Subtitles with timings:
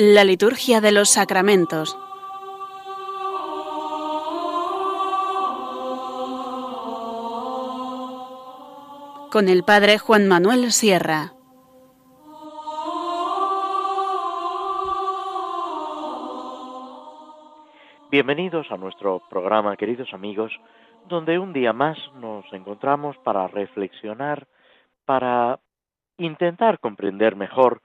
[0.00, 1.98] La liturgia de los sacramentos.
[9.32, 11.32] Con el Padre Juan Manuel Sierra.
[18.12, 20.52] Bienvenidos a nuestro programa, queridos amigos,
[21.08, 24.46] donde un día más nos encontramos para reflexionar,
[25.04, 25.58] para
[26.18, 27.82] intentar comprender mejor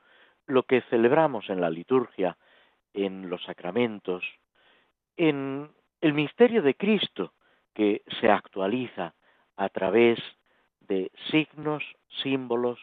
[0.48, 2.38] lo que celebramos en la liturgia,
[2.94, 4.24] en los sacramentos,
[5.18, 5.72] en
[6.02, 7.34] el misterio de Cristo
[7.74, 9.14] que se actualiza
[9.56, 10.20] a través
[10.82, 11.84] de signos,
[12.22, 12.80] símbolos,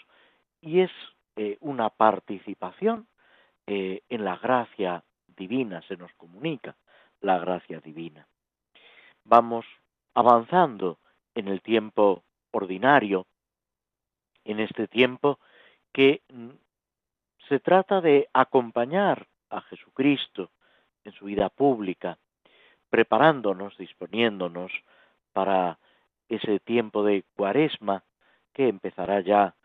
[0.61, 0.91] y es
[1.37, 3.07] eh, una participación
[3.67, 5.05] eh, en la gracia
[5.37, 6.77] divina, se nos comunica
[7.21, 8.27] la gracia divina.
[9.25, 9.67] Vamos
[10.15, 10.99] avanzando
[11.35, 13.27] en el tiempo ordinario,
[14.45, 15.39] en este tiempo
[15.93, 16.23] que
[17.51, 20.53] se trata de acompañar a Jesucristo
[21.03, 22.17] en su vida pública,
[22.89, 24.71] preparándonos, disponiéndonos
[25.33, 25.77] para
[26.29, 28.05] ese tiempo de cuaresma
[28.53, 29.57] que empezará ya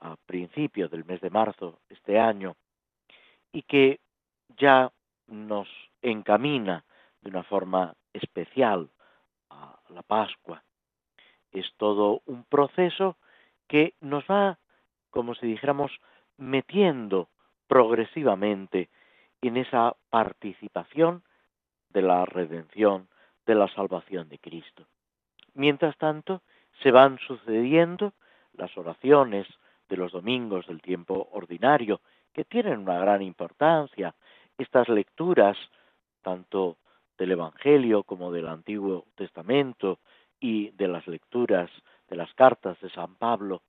[0.00, 2.54] a principios del mes de marzo este año
[3.50, 3.98] y que
[4.56, 4.92] ya
[5.26, 5.68] nos
[6.00, 6.84] encamina
[7.22, 8.88] de una forma especial
[9.50, 10.62] a la Pascua.
[11.50, 13.16] Es todo un proceso
[13.66, 14.60] que nos va,
[15.10, 15.90] como si dijéramos,
[16.36, 17.28] metiendo
[17.72, 18.90] progresivamente
[19.40, 21.22] en esa participación
[21.88, 23.08] de la redención,
[23.46, 24.84] de la salvación de Cristo.
[25.54, 26.42] Mientras tanto,
[26.82, 28.12] se van sucediendo
[28.52, 29.46] las oraciones
[29.88, 32.02] de los domingos del tiempo ordinario,
[32.34, 34.14] que tienen una gran importancia,
[34.58, 35.56] estas lecturas,
[36.20, 36.76] tanto
[37.16, 39.98] del Evangelio como del Antiguo Testamento
[40.38, 41.70] y de las lecturas
[42.10, 43.62] de las cartas de San Pablo,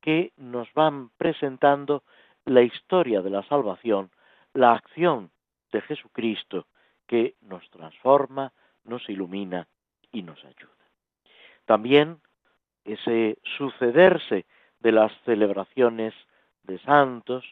[0.00, 2.02] que nos van presentando
[2.44, 4.10] la historia de la salvación,
[4.52, 5.30] la acción
[5.72, 6.66] de Jesucristo
[7.06, 8.52] que nos transforma,
[8.84, 9.66] nos ilumina
[10.12, 10.72] y nos ayuda.
[11.64, 12.20] También
[12.84, 14.44] ese sucederse
[14.80, 16.14] de las celebraciones
[16.62, 17.44] de santos,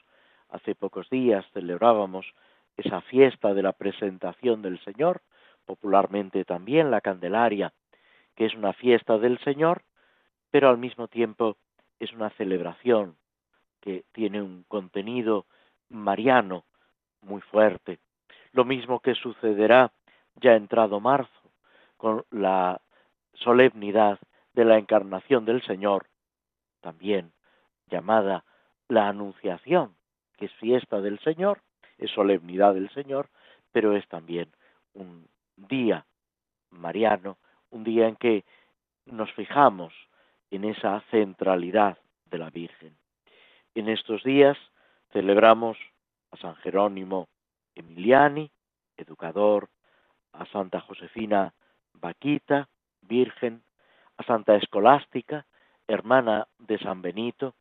[0.51, 2.27] hace pocos días celebrábamos
[2.77, 5.23] esa fiesta de la presentación del Señor,
[5.65, 7.73] popularmente también la Candelaria,
[8.35, 9.83] que es una fiesta del Señor,
[10.51, 11.57] pero al mismo tiempo
[11.99, 13.17] es una celebración
[13.83, 15.45] que tiene un contenido
[15.91, 16.65] mariano
[17.21, 17.99] muy fuerte.
[18.53, 19.93] Lo mismo que sucederá
[20.37, 21.51] ya entrado marzo
[21.99, 22.81] con la
[23.35, 24.19] solemnidad
[24.55, 26.07] de la encarnación del Señor,
[26.81, 27.33] también
[27.89, 28.45] llamada
[28.89, 29.95] la Anunciación,
[30.37, 31.61] que es fiesta del Señor,
[31.99, 33.29] es solemnidad del Señor,
[33.73, 34.51] pero es también
[34.95, 35.27] un
[35.57, 36.07] día
[36.71, 37.39] mariano,
[37.71, 38.45] un día en que
[39.07, 39.93] nos fijamos
[40.51, 43.02] en esa centralidad de la Virgen.
[43.75, 44.59] En estos días
[45.13, 45.79] celebramos
[46.31, 47.29] a San Jerónimo
[47.75, 48.51] Emiliani,
[48.99, 49.71] educador,
[50.33, 51.55] a Santa Josefina
[51.95, 52.69] Vaquita,
[53.01, 53.63] Virgen,
[54.19, 55.47] a Santa Escolástica,
[55.89, 57.55] hermana de San Benito,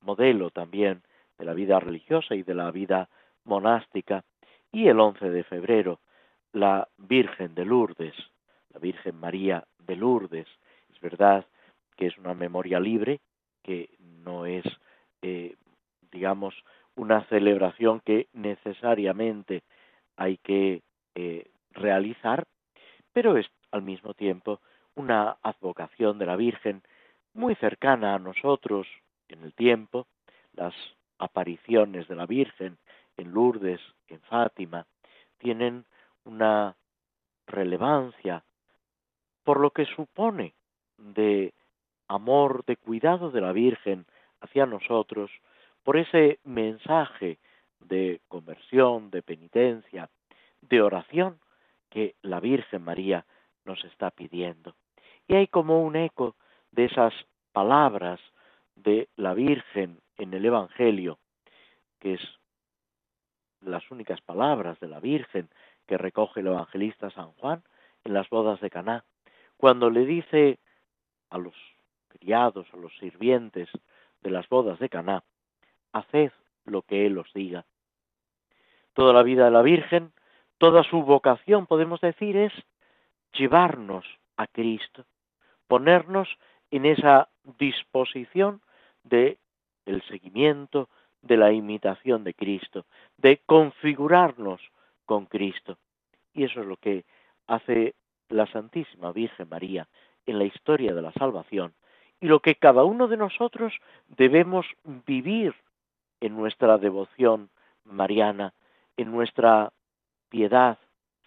[0.00, 1.02] modelo también
[1.38, 3.08] de la vida religiosa y de la vida
[3.44, 4.24] monástica,
[4.70, 5.98] y el 11 de febrero,
[6.52, 8.14] la Virgen de Lourdes,
[8.72, 10.46] la Virgen María de Lourdes.
[10.88, 11.46] Es verdad
[11.96, 13.20] que es una memoria libre,
[13.62, 14.64] que no es,
[15.22, 15.56] eh,
[16.10, 16.54] digamos,
[16.94, 19.62] una celebración que necesariamente
[20.16, 20.82] hay que
[21.14, 22.46] eh, realizar,
[23.12, 24.60] pero es al mismo tiempo
[24.94, 26.82] una advocación de la Virgen
[27.34, 28.86] muy cercana a nosotros
[29.28, 30.06] en el tiempo,
[30.54, 30.74] las
[31.18, 32.78] apariciones de la Virgen
[33.16, 34.86] en Lourdes, en Fátima,
[35.38, 35.84] tienen
[36.24, 36.74] una
[37.46, 38.42] relevancia
[39.44, 40.54] por lo que supone
[40.98, 41.54] de
[42.08, 44.06] amor, de cuidado de la Virgen
[44.40, 45.30] hacia nosotros,
[45.82, 47.38] por ese mensaje
[47.80, 50.10] de conversión, de penitencia,
[50.60, 51.38] de oración
[51.90, 53.24] que la Virgen María
[53.64, 54.74] nos está pidiendo.
[55.26, 56.34] Y hay como un eco
[56.72, 57.14] de esas
[57.52, 58.20] palabras
[58.74, 61.18] de la Virgen en el Evangelio,
[62.00, 62.20] que es
[63.60, 65.48] las únicas palabras de la Virgen
[65.86, 67.62] que recoge el evangelista San Juan
[68.04, 69.04] en las bodas de Caná,
[69.56, 70.58] cuando le dice
[71.30, 71.54] a los
[72.08, 73.68] criados, a los sirvientes
[74.22, 75.22] de las bodas de Caná,
[75.92, 76.32] haced
[76.64, 77.64] lo que Él os diga.
[78.94, 80.12] Toda la vida de la Virgen,
[80.58, 82.52] toda su vocación, podemos decir, es
[83.32, 84.04] llevarnos
[84.36, 85.04] a Cristo,
[85.66, 86.28] ponernos
[86.70, 87.28] en esa
[87.58, 88.60] disposición
[89.04, 89.38] de
[89.86, 90.88] el seguimiento,
[91.22, 92.84] de la imitación de Cristo,
[93.16, 94.60] de configurarnos
[95.06, 95.78] con Cristo.
[96.34, 97.04] Y eso es lo que
[97.46, 97.94] hace
[98.28, 99.88] la Santísima Virgen María
[100.26, 101.72] en la historia de la salvación
[102.20, 103.72] y lo que cada uno de nosotros
[104.08, 104.66] debemos
[105.06, 105.54] vivir
[106.20, 107.50] en nuestra devoción
[107.84, 108.54] mariana,
[108.96, 109.72] en nuestra
[110.28, 110.78] piedad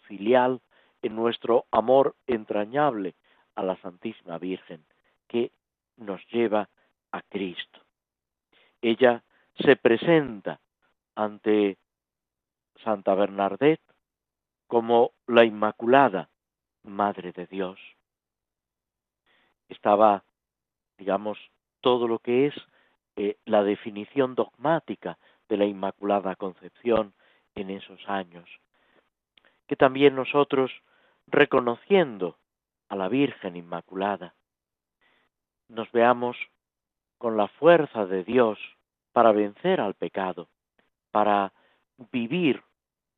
[0.04, 0.62] filial,
[1.02, 3.16] en nuestro amor entrañable
[3.56, 4.84] a la Santísima Virgen,
[5.28, 5.52] que
[5.98, 6.70] nos lleva
[7.12, 7.80] a Cristo.
[8.82, 9.24] Ella
[9.60, 10.60] se presenta
[11.16, 11.78] ante
[12.84, 13.82] Santa Bernadette
[14.68, 16.30] como la Inmaculada
[16.84, 17.80] Madre de Dios.
[19.70, 20.24] Estaba,
[21.02, 21.40] digamos,
[21.82, 22.54] todo lo que es
[23.16, 25.18] eh, la definición dogmática
[25.50, 27.14] de la Inmaculada Concepción
[27.56, 28.48] en esos años.
[29.66, 30.72] Que también nosotros,
[31.26, 32.38] reconociendo
[32.88, 34.36] a la Virgen Inmaculada,
[35.70, 36.38] nos veamos
[37.18, 38.60] con la fuerza de Dios
[39.12, 40.50] para vencer al pecado,
[41.10, 41.52] para
[42.12, 42.62] vivir,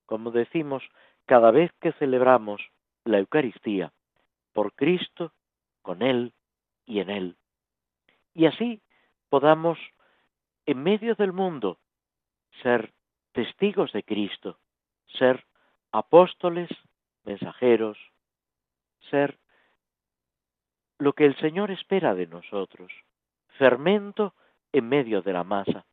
[0.05, 0.83] como decimos,
[1.25, 2.61] cada vez que celebramos
[3.03, 3.91] la Eucaristía,
[4.53, 5.33] por Cristo,
[5.81, 6.31] con Él
[6.85, 7.35] y en Él.
[8.33, 8.81] Y así
[9.29, 9.77] podamos,
[10.65, 11.79] en medio del mundo,
[12.61, 12.93] ser
[13.31, 14.59] testigos de Cristo,
[15.17, 15.45] ser
[15.91, 16.69] apóstoles,
[17.23, 17.97] mensajeros,
[19.09, 19.37] ser
[20.97, 22.91] lo que el Señor espera de nosotros,
[23.57, 24.33] fermento
[24.71, 25.85] en medio de la masa,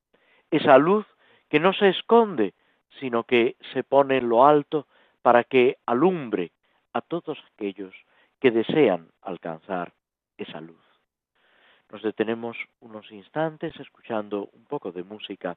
[0.50, 1.06] esa luz
[1.48, 2.54] que no se esconde,
[2.98, 4.86] sino que se pone en lo alto
[5.22, 6.52] para que alumbre
[6.92, 7.94] a todos aquellos
[8.40, 9.92] que desean alcanzar
[10.36, 10.89] esa luz.
[11.90, 15.56] Nos detenemos unos instantes escuchando un poco de música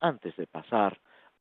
[0.00, 0.98] antes de pasar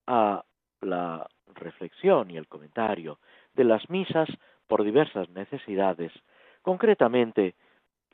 [0.07, 0.43] a
[0.81, 3.19] la reflexión y el comentario
[3.53, 4.29] de las misas
[4.67, 6.13] por diversas necesidades,
[6.61, 7.55] concretamente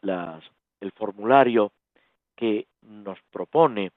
[0.02, 1.72] el formulario
[2.36, 3.92] que nos propone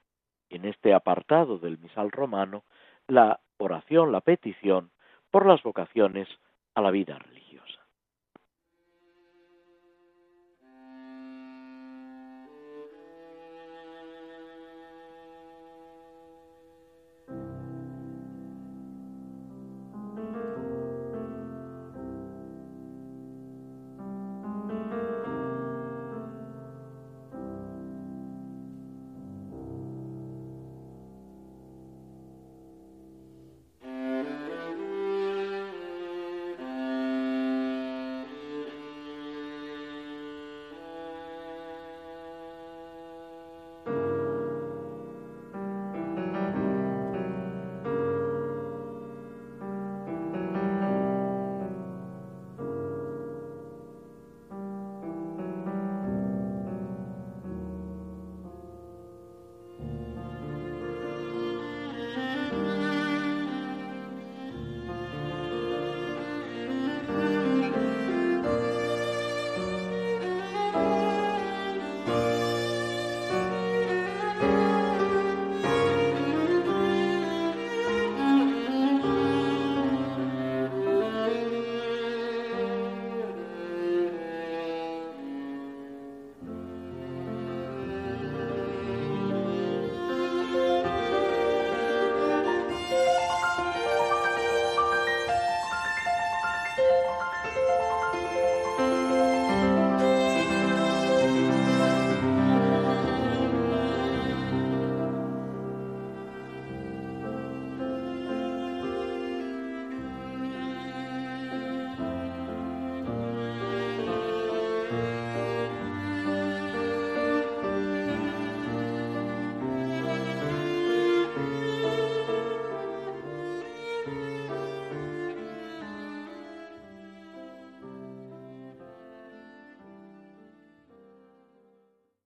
[0.49, 2.63] en este apartado del misal romano
[3.07, 4.91] la oración, la petición
[5.31, 6.27] por las vocaciones
[6.75, 7.40] a la vida religiosa.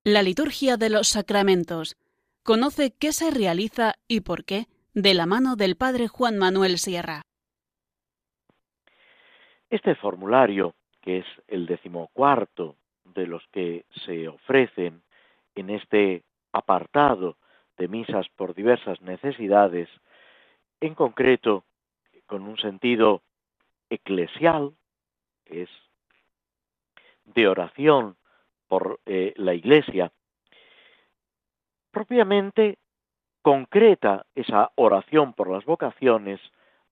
[0.08, 1.96] La liturgia de los sacramentos.
[2.44, 7.24] Conoce qué se realiza y por qué de la mano del Padre Juan Manuel Sierra.
[9.72, 15.02] Este formulario, que es el decimocuarto de los que se ofrecen
[15.56, 16.22] en este
[16.52, 17.38] apartado
[17.76, 19.90] de misas por diversas necesidades,
[20.82, 21.64] en concreto
[22.28, 23.24] con un sentido
[23.90, 24.76] eclesial,
[25.48, 25.70] es
[27.26, 28.18] de oración
[28.76, 30.12] por eh, la Iglesia,
[31.92, 32.78] propiamente
[33.42, 36.42] concreta esa oración por las vocaciones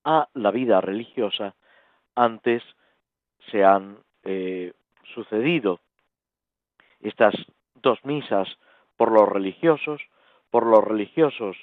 [0.05, 1.55] a la vida religiosa
[2.15, 2.63] antes
[3.51, 4.71] se han eh,
[5.13, 5.81] sucedido
[7.01, 7.33] estas
[7.75, 8.47] dos misas
[8.95, 10.01] por los religiosos,
[10.51, 11.57] por los religiosos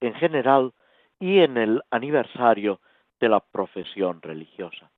[0.00, 0.72] en general
[1.20, 2.80] y en el aniversario
[3.20, 4.90] de la profesión religiosa,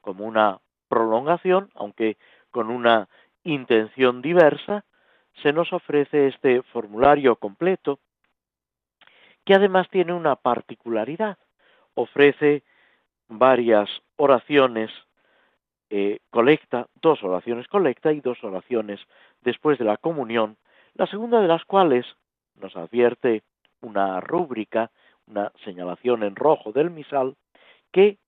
[0.00, 2.16] como una prolongación, aunque
[2.50, 3.08] con una
[3.44, 4.84] intención diversa,
[5.42, 7.98] se nos ofrece este formulario completo
[9.44, 11.38] que además tiene una particularidad.
[11.94, 12.62] Ofrece
[13.28, 14.90] varias oraciones
[15.90, 19.00] eh, colecta, dos oraciones colecta y dos oraciones
[19.42, 20.56] después de la comunión,
[20.94, 22.06] la segunda de las cuales
[22.56, 23.42] nos advierte
[23.80, 24.90] una rúbrica,
[25.26, 27.36] una señalación en rojo del misal,
[27.92, 28.18] que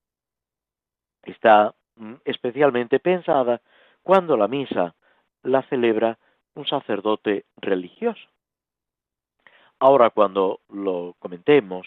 [1.23, 3.61] está mm, especialmente pensada
[4.02, 4.94] cuando la misa
[5.43, 6.19] la celebra
[6.55, 8.28] un sacerdote religioso.
[9.78, 11.87] Ahora cuando lo comentemos,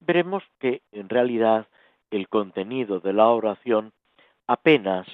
[0.00, 1.66] veremos que en realidad
[2.10, 3.92] el contenido de la oración
[4.46, 5.06] apenas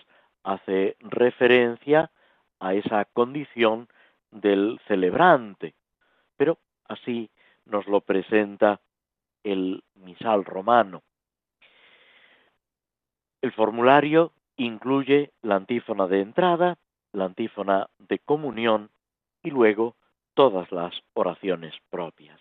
[0.42, 2.10] hace referencia
[2.60, 3.88] a esa condición
[4.30, 5.74] del celebrante,
[6.36, 6.58] pero
[6.88, 7.30] así
[7.64, 8.80] nos lo presenta
[9.42, 11.02] el misal romano.
[13.42, 16.78] El formulario incluye la antífona de entrada,
[17.16, 18.90] la antífona de comunión
[19.42, 19.96] y luego
[20.34, 22.40] todas las oraciones propias.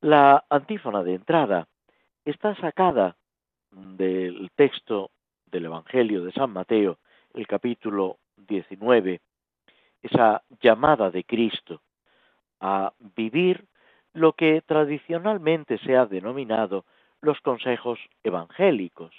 [0.00, 1.68] La antífona de entrada
[2.24, 3.16] está sacada
[3.70, 5.10] del texto
[5.46, 6.98] del Evangelio de San Mateo,
[7.34, 9.20] el capítulo 19,
[10.02, 11.82] esa llamada de Cristo
[12.60, 13.66] a vivir
[14.14, 16.84] lo que tradicionalmente se ha denominado
[17.20, 19.14] los consejos evangélicos.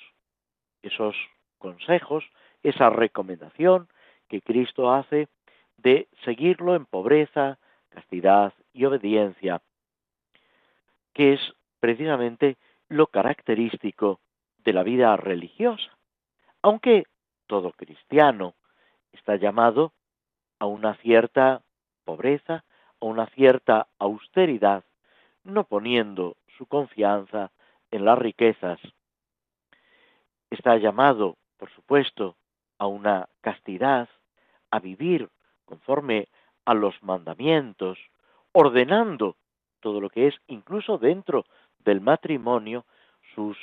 [0.82, 1.16] Esos
[1.58, 2.26] consejos,
[2.64, 3.88] esa recomendación
[4.30, 5.28] que Cristo hace
[5.78, 7.58] de seguirlo en pobreza,
[7.90, 9.62] castidad y obediencia,
[11.14, 11.42] que es
[11.80, 12.58] precisamente
[12.88, 14.20] lo característico
[14.60, 15.98] de la vida religiosa.
[16.62, 17.06] Aunque
[17.48, 18.56] todo cristiano
[19.12, 19.94] está llamado
[20.60, 21.62] a una cierta
[22.06, 22.64] pobreza,
[23.02, 24.84] a una cierta austeridad,
[25.44, 27.52] no poniendo su confianza
[27.92, 28.80] en las riquezas.
[30.50, 32.36] Está llamado, por supuesto,
[32.78, 34.10] a una castidad,
[34.72, 35.30] a vivir
[35.66, 36.28] conforme
[36.66, 37.98] a los mandamientos,
[38.52, 39.36] ordenando
[39.80, 41.46] todo lo que es, incluso dentro
[41.80, 42.86] del matrimonio,
[43.36, 43.58] sus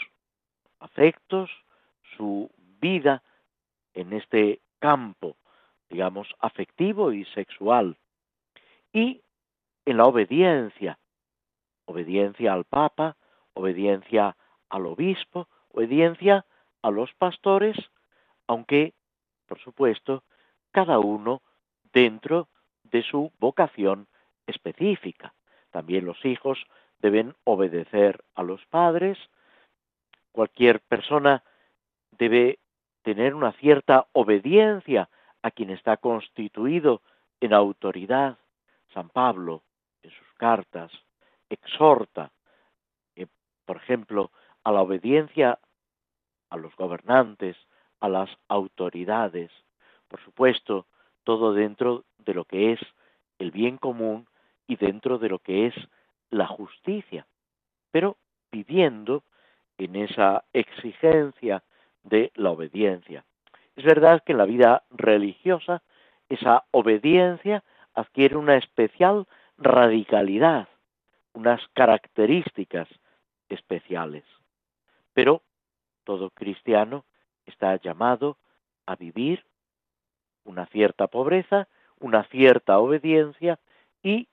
[0.81, 1.51] afectos,
[2.17, 3.23] su vida
[3.95, 5.37] en este campo,
[5.89, 7.97] digamos, afectivo y sexual.
[8.93, 9.21] Y
[9.85, 10.99] en la obediencia,
[11.85, 13.17] obediencia al Papa,
[13.55, 14.37] obediencia
[14.69, 16.45] al obispo, obediencia
[16.83, 17.77] a los pastores,
[18.47, 18.95] aunque,
[19.47, 20.23] por supuesto,
[20.77, 21.41] cada uno
[21.91, 22.49] dentro
[22.85, 24.09] de su vocación
[24.47, 25.33] específica.
[25.71, 26.59] También los hijos
[26.99, 29.17] deben obedecer a los padres.
[30.33, 31.43] Cualquier persona
[32.11, 32.59] debe
[33.01, 35.09] tener una cierta obediencia
[35.41, 37.01] a quien está constituido
[37.41, 38.37] en autoridad.
[38.93, 39.63] San Pablo,
[40.03, 40.93] en sus cartas,
[41.49, 42.33] exhorta,
[43.15, 43.29] eh,
[43.65, 44.31] por ejemplo,
[44.63, 45.59] a la obediencia
[46.51, 47.57] a los gobernantes,
[48.01, 49.51] a las autoridades,
[50.17, 50.87] por supuesto,
[51.25, 52.81] todo dentro de lo que es
[53.39, 54.27] el bien común
[54.67, 55.75] y dentro de lo que es
[56.31, 57.27] la justicia,
[57.91, 58.17] pero
[58.51, 59.25] viviendo
[59.77, 61.63] en esa exigencia
[62.03, 63.27] de la obediencia.
[63.77, 65.83] Es verdad que en la vida religiosa
[66.31, 69.27] esa obediencia adquiere una especial
[69.59, 70.67] radicalidad,
[71.35, 72.89] unas características
[73.51, 74.25] especiales.
[75.13, 75.43] Pero
[76.05, 77.05] todo cristiano
[77.45, 78.39] está llamado
[78.87, 79.45] a vivir
[80.47, 81.69] una cierta pobreza,
[82.01, 83.59] una cierta obediencia
[84.03, 84.29] y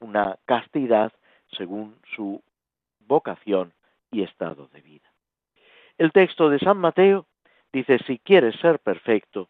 [0.00, 1.12] una castidad
[1.56, 2.42] según su
[3.00, 3.72] vocación
[4.10, 5.12] y estado de vida.
[5.96, 7.26] El texto de San Mateo
[7.72, 9.48] dice, si quieres ser perfecto,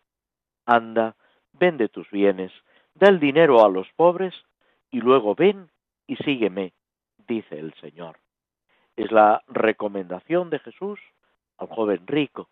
[0.64, 1.14] anda,
[1.52, 2.52] vende tus bienes,
[2.94, 4.34] da el dinero a los pobres
[4.90, 5.70] y luego ven
[6.06, 6.72] y sígueme,
[7.26, 8.18] dice el Señor.
[8.96, 10.98] Es la recomendación de Jesús
[11.58, 12.48] al joven rico,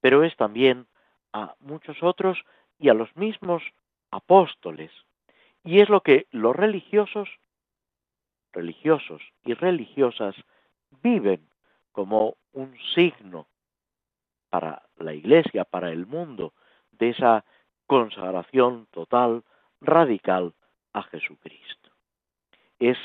[0.00, 0.86] pero es también
[1.38, 2.38] a muchos otros
[2.78, 3.62] y a los mismos
[4.10, 4.90] apóstoles.
[5.64, 7.28] Y es lo que los religiosos,
[8.52, 10.34] religiosos y religiosas
[11.02, 11.48] viven
[11.92, 13.46] como un signo
[14.50, 16.54] para la Iglesia, para el mundo,
[16.92, 17.44] de esa
[17.86, 19.44] consagración total,
[19.80, 20.54] radical
[20.92, 21.90] a Jesucristo.
[22.78, 22.98] Es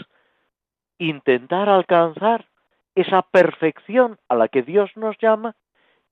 [0.97, 2.47] intentar alcanzar
[2.95, 5.55] esa perfección a la que Dios nos llama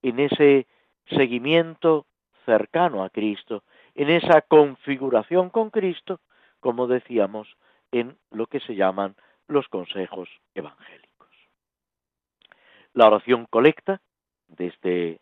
[0.01, 0.67] en ese
[1.07, 2.05] seguimiento
[2.45, 3.63] cercano a Cristo,
[3.95, 6.19] en esa configuración con Cristo,
[6.59, 7.47] como decíamos,
[7.91, 9.15] en lo que se llaman
[9.47, 11.29] los consejos evangélicos.
[12.93, 14.01] La oración colecta
[14.47, 15.21] de este,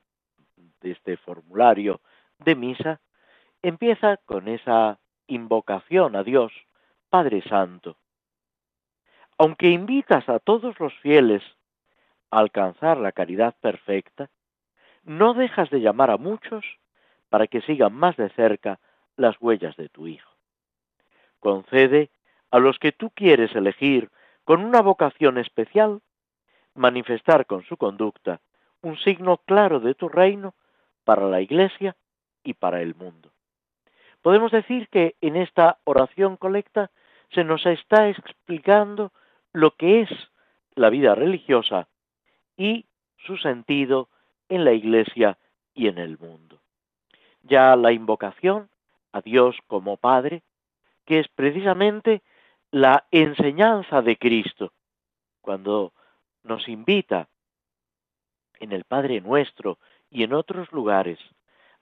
[0.82, 2.02] de este formulario
[2.40, 3.00] de misa
[3.62, 6.52] empieza con esa invocación a Dios,
[7.10, 7.98] Padre Santo.
[9.38, 11.44] Aunque invitas a todos los fieles
[12.32, 14.30] a alcanzar la caridad perfecta,
[15.04, 16.66] no dejas de llamar a muchos
[17.30, 18.80] para que sigan más de cerca
[19.16, 20.30] las huellas de tu Hijo.
[21.40, 22.10] Concede
[22.52, 24.10] a los que tú quieres elegir
[24.44, 26.02] con una vocación especial,
[26.74, 28.42] manifestar con su conducta
[28.82, 30.56] un signo claro de tu reino
[31.04, 31.96] para la Iglesia
[32.44, 33.32] y para el mundo.
[34.22, 36.92] Podemos decir que en esta oración colecta
[37.32, 39.12] se nos está explicando
[39.54, 40.10] lo que es
[40.76, 41.88] la vida religiosa
[42.58, 42.86] y
[43.18, 44.10] su sentido
[44.50, 45.38] en la Iglesia
[45.74, 46.59] y en el mundo.
[47.50, 48.70] Ya la invocación
[49.12, 50.44] a Dios como Padre,
[51.06, 52.22] que es precisamente
[52.70, 54.72] la enseñanza de Cristo,
[55.42, 55.92] cuando
[56.44, 57.28] nos invita
[58.60, 59.80] en el Padre nuestro
[60.12, 61.18] y en otros lugares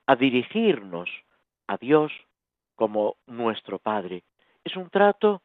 [0.06, 1.10] a dirigirnos
[1.66, 2.12] a Dios
[2.74, 4.24] como nuestro Padre.
[4.64, 5.42] Es un trato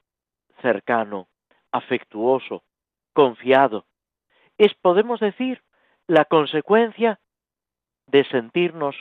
[0.62, 1.28] cercano,
[1.72, 2.64] afectuoso,
[3.12, 3.86] confiado.
[4.58, 5.62] Es, podemos decir,
[6.08, 7.20] la consecuencia
[8.08, 8.96] de sentirnos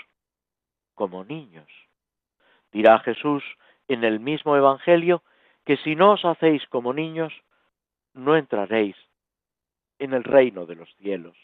[0.95, 1.69] como niños.
[2.73, 3.45] Dirá Jesús
[3.89, 5.23] en el mismo Evangelio
[5.65, 7.33] que si no os hacéis como niños,
[8.15, 8.97] no entraréis
[9.99, 11.37] en el reino de los cielos.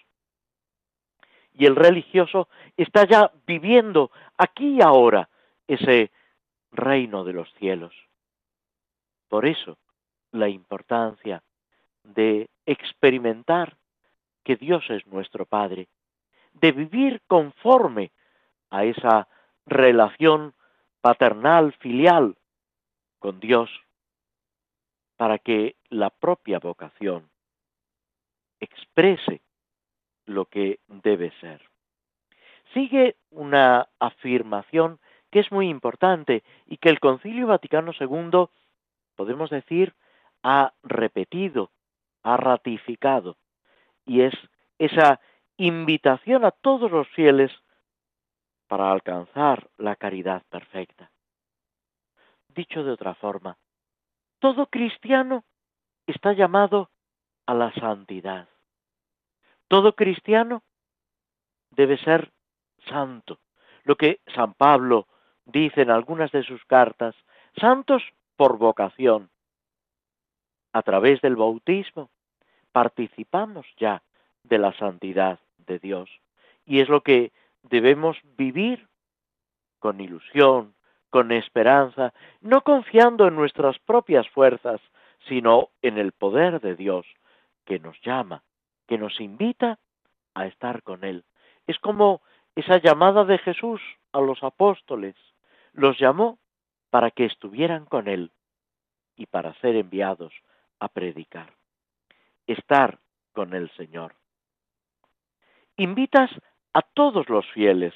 [1.55, 5.29] Y el religioso está ya viviendo aquí y ahora
[5.67, 6.11] ese
[6.73, 7.95] reino de los cielos.
[9.29, 9.79] Por eso
[10.33, 11.43] la importancia
[12.05, 13.77] de experimentar
[14.45, 15.89] que Dios es nuestro Padre,
[16.55, 18.11] de vivir conforme
[18.71, 19.29] a esa
[19.69, 20.55] relación
[21.01, 22.37] paternal, filial
[23.19, 23.71] con Dios,
[25.17, 27.29] para que la propia vocación
[28.61, 29.41] exprese
[30.27, 31.63] lo que debe ser.
[32.75, 38.47] Sigue una afirmación que es muy importante y que el Concilio Vaticano II,
[39.17, 39.95] podemos decir,
[40.43, 41.71] ha repetido,
[42.23, 43.37] ha ratificado,
[44.07, 44.35] y es
[44.79, 45.21] esa
[45.57, 47.51] invitación a todos los fieles
[48.69, 51.11] para alcanzar la caridad perfecta.
[52.49, 53.57] Dicho de otra forma,
[54.39, 55.45] todo cristiano
[56.07, 56.91] está llamado
[57.47, 58.49] a la santidad.
[59.69, 60.63] Todo cristiano
[61.71, 62.31] debe ser
[62.89, 63.41] santo.
[63.85, 65.09] Lo que San Pablo
[65.45, 67.15] dice en algunas de sus cartas,
[67.57, 68.03] santos
[68.37, 69.31] por vocación.
[70.73, 72.11] A través del bautismo
[72.73, 74.03] participamos ya
[74.43, 76.11] de la santidad de Dios.
[76.65, 78.89] Y es lo que debemos vivir
[79.79, 80.75] con ilusión,
[81.11, 84.81] con esperanza, no confiando en nuestras propias fuerzas,
[85.27, 87.07] sino en el poder de Dios
[87.65, 88.43] que nos llama,
[88.87, 89.79] que nos invita
[90.35, 91.25] a estar con Él.
[91.67, 92.23] Es como
[92.55, 93.81] esa llamada de Jesús
[94.13, 95.15] a los apóstoles.
[95.73, 96.39] Los llamó
[96.91, 98.33] para que estuvieran con Él
[99.17, 100.33] y para ser enviados
[100.81, 101.53] a predicar.
[102.47, 102.99] Estar
[103.33, 104.15] con el Señor.
[105.77, 106.31] Invitas
[106.79, 107.93] a todos los fieles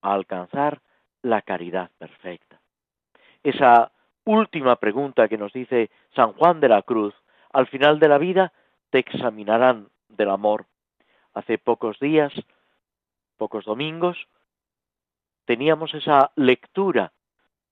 [0.00, 0.82] a alcanzar
[1.22, 2.60] la caridad perfecta.
[3.44, 3.92] Esa
[4.24, 7.14] última pregunta que nos dice San Juan de la Cruz,
[7.52, 8.52] al final de la vida
[8.90, 10.66] te examinarán del amor.
[11.34, 12.32] Hace pocos días,
[13.36, 14.18] pocos domingos,
[15.44, 17.12] teníamos esa lectura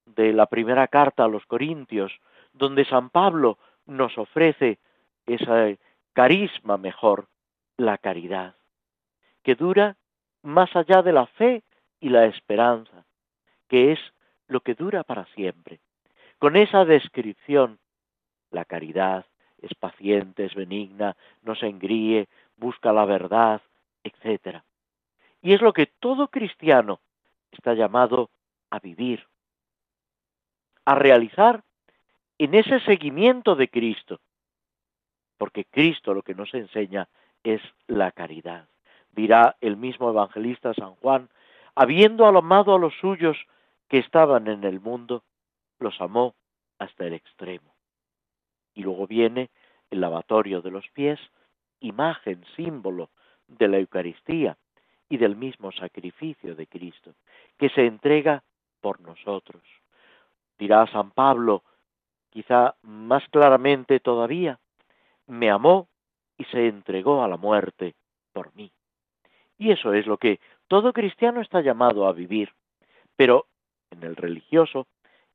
[0.07, 2.13] de la primera carta a los Corintios,
[2.53, 4.79] donde San Pablo nos ofrece
[5.27, 5.81] ese
[6.13, 7.27] carisma mejor,
[7.77, 8.55] la caridad
[9.43, 9.97] que dura
[10.43, 11.63] más allá de la fe
[12.01, 13.05] y la esperanza,
[13.69, 14.01] que es
[14.49, 15.81] lo que dura para siempre.
[16.39, 17.79] Con esa descripción,
[18.51, 19.27] la caridad
[19.59, 23.61] es paciente, es benigna, no se engríe, busca la verdad,
[24.03, 24.63] etc.
[25.43, 27.01] Y es lo que todo cristiano
[27.53, 28.31] está llamado
[28.71, 29.27] a vivir,
[30.85, 31.63] a realizar
[32.39, 34.21] en ese seguimiento de Cristo,
[35.37, 37.09] porque Cristo lo que nos enseña
[37.45, 38.67] es la caridad
[39.13, 41.29] dirá el mismo evangelista San Juan,
[41.75, 43.37] habiendo amado a los suyos
[43.89, 45.23] que estaban en el mundo,
[45.79, 46.35] los amó
[46.79, 47.75] hasta el extremo.
[48.75, 49.51] Y luego viene
[49.91, 51.19] el lavatorio de los pies,
[51.81, 53.11] imagen, símbolo
[53.49, 54.57] de la Eucaristía
[55.09, 57.15] y del mismo sacrificio de Cristo,
[57.59, 58.45] que se entrega
[58.81, 59.63] por nosotros.
[60.59, 61.65] Dirá San Pablo,
[62.31, 64.59] quizá más claramente todavía,
[65.27, 65.89] me amó
[66.39, 67.95] y se entregó a la muerte
[68.33, 68.71] por mí.
[69.61, 72.55] Y eso es lo que todo cristiano está llamado a vivir,
[73.15, 73.47] pero
[73.91, 74.87] en el religioso,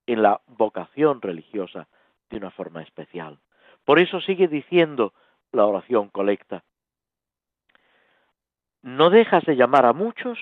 [0.08, 1.88] en la vocación religiosa,
[2.32, 3.38] de una forma especial.
[3.84, 5.14] Por eso sigue diciendo
[5.52, 6.64] la oración colecta.
[8.82, 10.40] No dejas de llamar a muchos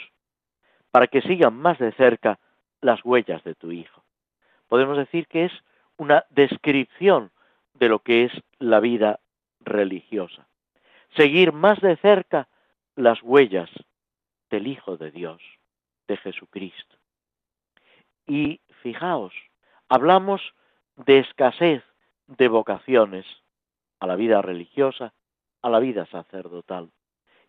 [0.90, 2.40] para que sigan más de cerca
[2.80, 4.06] las huellas de tu Hijo.
[4.70, 5.52] Podemos decir que es
[5.98, 7.32] una descripción
[7.74, 9.20] de lo que es la vida
[9.60, 10.48] religiosa.
[11.18, 12.48] Seguir más de cerca
[12.96, 13.70] las huellas
[14.50, 15.42] del Hijo de Dios,
[16.08, 16.98] de Jesucristo.
[18.28, 19.34] Y fijaos,
[19.90, 20.42] hablamos
[20.96, 21.84] de escasez
[22.28, 23.26] de vocaciones
[24.00, 25.14] a la vida religiosa,
[25.62, 26.92] a la vida sacerdotal.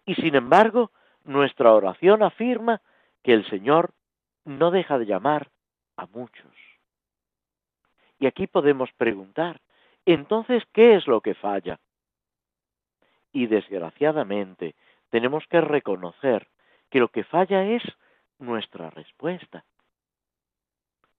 [0.06, 0.90] Y sin embargo,
[1.24, 2.80] nuestra oración afirma
[3.22, 3.92] que el Señor
[4.44, 5.50] no deja de llamar
[5.96, 6.52] a muchos.
[8.18, 9.60] Y aquí podemos preguntar,
[10.06, 11.78] entonces, ¿qué es lo que falla?
[13.32, 14.74] Y desgraciadamente
[15.14, 16.48] tenemos que reconocer
[16.90, 17.84] que lo que falla es
[18.40, 19.64] nuestra respuesta.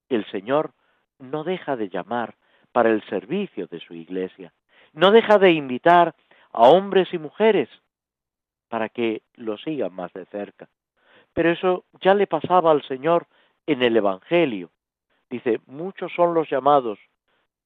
[0.10, 0.74] El Señor
[1.18, 2.36] no deja de llamar
[2.74, 4.52] para el servicio de su iglesia,
[4.92, 6.14] no deja de invitar
[6.52, 7.70] a hombres y mujeres
[8.68, 10.68] para que lo sigan más de cerca.
[11.32, 13.28] Pero eso ya le pasaba al Señor
[13.66, 14.72] en el Evangelio.
[15.30, 17.00] Dice, muchos son los llamados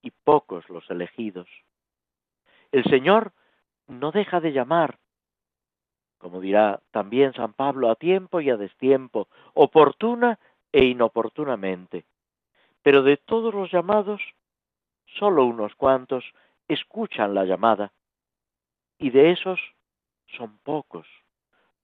[0.03, 1.49] y pocos los elegidos.
[2.71, 3.33] El Señor
[3.87, 4.99] no deja de llamar,
[6.19, 10.37] como dirá también San Pablo, a tiempo y a destiempo, oportuna
[10.71, 12.05] e inoportunamente.
[12.83, 14.21] Pero de todos los llamados,
[15.17, 16.23] solo unos cuantos
[16.67, 17.91] escuchan la llamada,
[18.99, 19.59] y de esos
[20.37, 21.07] son pocos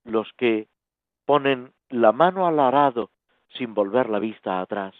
[0.04, 0.68] los que
[1.24, 3.10] ponen la mano al arado
[3.48, 4.94] sin volver la vista atrás,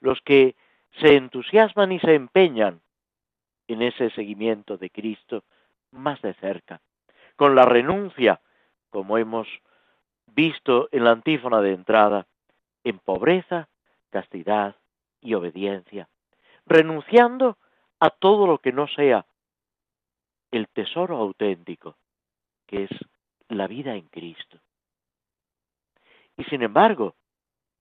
[0.00, 0.54] los que
[1.00, 2.80] se entusiasman y se empeñan
[3.66, 5.44] en ese seguimiento de Cristo
[5.90, 6.80] más de cerca,
[7.36, 8.40] con la renuncia,
[8.90, 9.48] como hemos
[10.26, 12.26] visto en la antífona de entrada,
[12.84, 13.68] en pobreza,
[14.10, 14.76] castidad
[15.20, 16.08] y obediencia,
[16.66, 17.58] renunciando
[18.00, 19.26] a todo lo que no sea
[20.50, 21.96] el tesoro auténtico,
[22.66, 22.90] que es
[23.48, 24.58] la vida en Cristo.
[26.36, 27.14] Y sin embargo,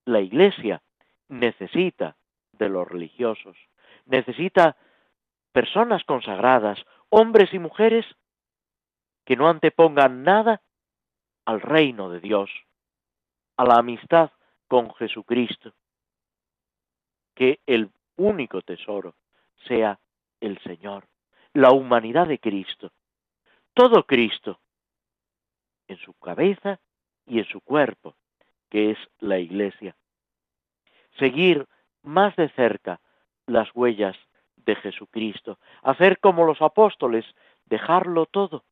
[0.05, 0.81] la Iglesia
[1.27, 2.15] necesita
[2.53, 3.57] de los religiosos,
[4.05, 4.77] necesita
[5.51, 8.05] personas consagradas, hombres y mujeres,
[9.25, 10.62] que no antepongan nada
[11.45, 12.49] al reino de Dios,
[13.57, 14.31] a la amistad
[14.67, 15.73] con Jesucristo,
[17.36, 19.15] que el único tesoro
[19.67, 19.99] sea
[20.39, 21.07] el Señor,
[21.53, 22.91] la humanidad de Cristo,
[23.73, 24.59] todo Cristo,
[25.88, 26.79] en su cabeza
[27.25, 28.15] y en su cuerpo,
[28.69, 29.95] que es la Iglesia.
[31.19, 31.67] Seguir
[32.01, 32.99] más de cerca
[33.45, 34.17] las huellas
[34.55, 37.25] de Jesucristo, hacer como los apóstoles,
[37.65, 38.63] dejarlo todo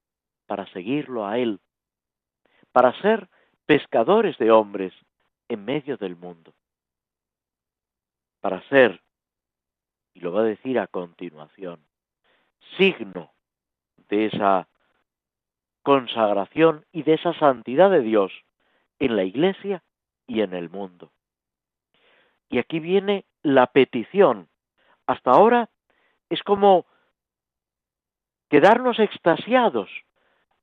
[0.52, 1.62] para seguirlo a Él,
[2.74, 3.30] para ser
[3.66, 4.92] pescadores de hombres
[5.48, 6.54] en medio del mundo,
[8.42, 9.02] para ser,
[10.14, 11.80] y lo va a decir a continuación,
[12.76, 13.32] signo
[14.10, 14.68] de esa
[15.84, 18.34] consagración y de esa santidad de Dios
[19.00, 19.86] en la iglesia
[20.28, 21.14] y en el mundo.
[22.50, 24.50] Y aquí viene la petición.
[25.08, 25.70] Hasta ahora
[26.30, 26.88] es como
[28.50, 29.90] quedarnos extasiados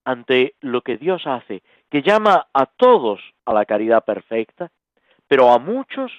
[0.09, 4.71] ante lo que Dios hace, que llama a todos a la caridad perfecta,
[5.27, 6.11] pero a muchos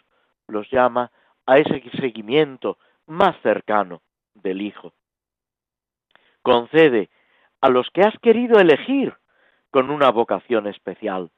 [0.48, 1.12] los llama
[1.48, 4.04] a ese seguimiento más cercano
[4.36, 4.94] del Hijo.
[6.44, 7.10] Concede
[7.62, 9.16] a los que has querido elegir
[9.72, 11.32] con una vocación especial.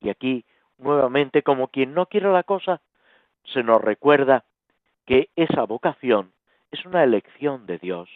[0.00, 0.44] Y aquí,
[0.78, 2.82] nuevamente, como quien no quiere la cosa,
[3.44, 4.44] se nos recuerda
[5.06, 6.32] que esa vocación
[6.72, 8.10] es una elección de Dios.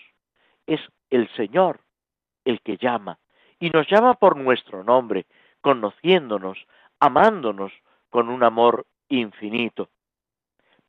[0.67, 1.79] Es el Señor
[2.45, 3.21] el que llama,
[3.59, 5.27] y nos llama por nuestro nombre,
[5.61, 6.59] conociéndonos,
[7.01, 7.73] amándonos
[8.11, 9.89] con un amor infinito.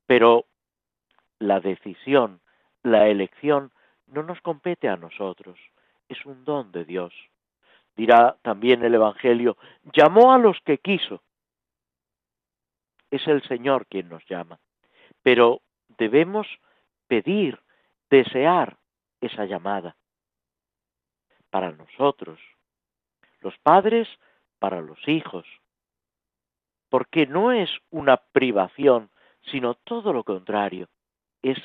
[0.05, 0.45] Pero
[1.39, 2.41] la decisión,
[2.83, 3.71] la elección,
[4.07, 5.59] no nos compete a nosotros,
[6.07, 7.13] es un don de Dios.
[7.95, 9.57] Dirá también el Evangelio,
[9.93, 11.21] llamó a los que quiso.
[13.09, 14.59] Es el Señor quien nos llama.
[15.23, 15.61] Pero
[15.97, 16.47] debemos
[17.07, 17.59] pedir,
[18.09, 18.77] desear
[19.21, 19.95] esa llamada
[21.49, 22.39] para nosotros,
[23.47, 24.09] los padres
[24.59, 25.45] para los hijos,
[26.89, 29.09] porque no es una privación,
[29.49, 30.89] sino todo lo contrario,
[31.41, 31.57] es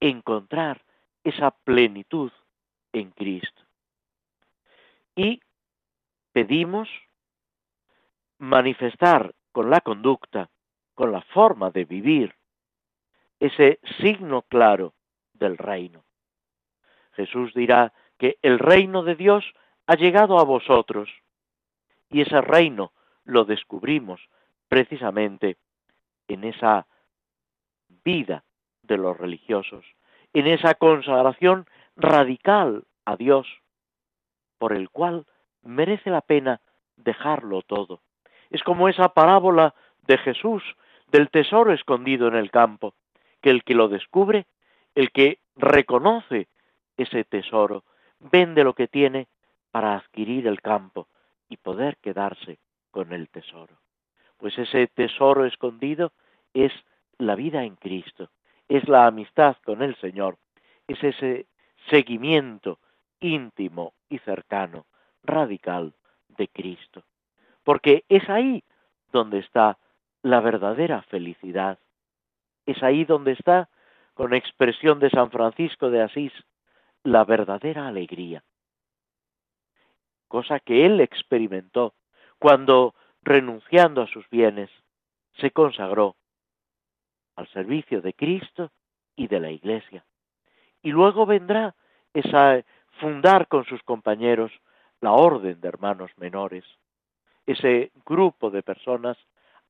[0.00, 0.82] encontrar
[1.24, 2.30] esa plenitud
[2.92, 3.62] en Cristo.
[5.16, 5.40] Y
[6.32, 6.90] pedimos
[8.36, 10.50] manifestar con la conducta,
[10.94, 12.34] con la forma de vivir,
[13.38, 14.92] ese signo claro
[15.32, 16.04] del reino.
[17.12, 19.42] Jesús dirá que el reino de Dios
[19.86, 21.08] ha llegado a vosotros
[22.10, 22.92] y ese reino
[23.24, 24.20] lo descubrimos
[24.68, 25.56] precisamente
[26.28, 26.86] en esa
[28.04, 28.44] vida
[28.82, 29.84] de los religiosos,
[30.32, 33.46] en esa consagración radical a Dios,
[34.58, 35.26] por el cual
[35.62, 36.60] merece la pena
[36.96, 38.00] dejarlo todo.
[38.50, 39.74] Es como esa parábola
[40.06, 40.62] de Jesús
[41.10, 42.94] del tesoro escondido en el campo,
[43.40, 44.46] que el que lo descubre,
[44.94, 46.48] el que reconoce
[46.96, 47.84] ese tesoro,
[48.18, 49.28] vende lo que tiene
[49.70, 51.08] para adquirir el campo
[51.50, 52.58] y poder quedarse
[52.90, 53.76] con el tesoro.
[54.38, 56.12] Pues ese tesoro escondido
[56.54, 56.72] es
[57.18, 58.30] la vida en Cristo,
[58.68, 60.38] es la amistad con el Señor,
[60.88, 61.46] es ese
[61.90, 62.78] seguimiento
[63.20, 64.86] íntimo y cercano,
[65.22, 65.92] radical
[66.28, 67.02] de Cristo.
[67.64, 68.64] Porque es ahí
[69.12, 69.76] donde está
[70.22, 71.78] la verdadera felicidad.
[72.64, 73.68] Es ahí donde está,
[74.14, 76.32] con expresión de San Francisco de Asís,
[77.02, 78.42] la verdadera alegría.
[80.30, 81.92] Cosa que él experimentó
[82.38, 84.70] cuando, renunciando a sus bienes,
[85.40, 86.14] se consagró
[87.34, 88.70] al servicio de Cristo
[89.16, 90.04] y de la Iglesia.
[90.82, 91.74] Y luego vendrá
[92.14, 92.64] esa
[93.00, 94.52] fundar con sus compañeros
[95.00, 96.64] la orden de hermanos menores,
[97.44, 99.18] ese grupo de personas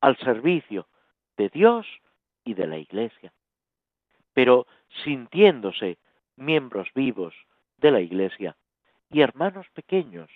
[0.02, 0.88] al servicio
[1.38, 1.86] de Dios
[2.44, 3.32] y de la Iglesia,
[4.34, 4.66] pero
[5.04, 5.96] sintiéndose
[6.36, 7.34] miembros vivos
[7.78, 8.58] de la Iglesia
[9.08, 10.28] y hermanos pequeños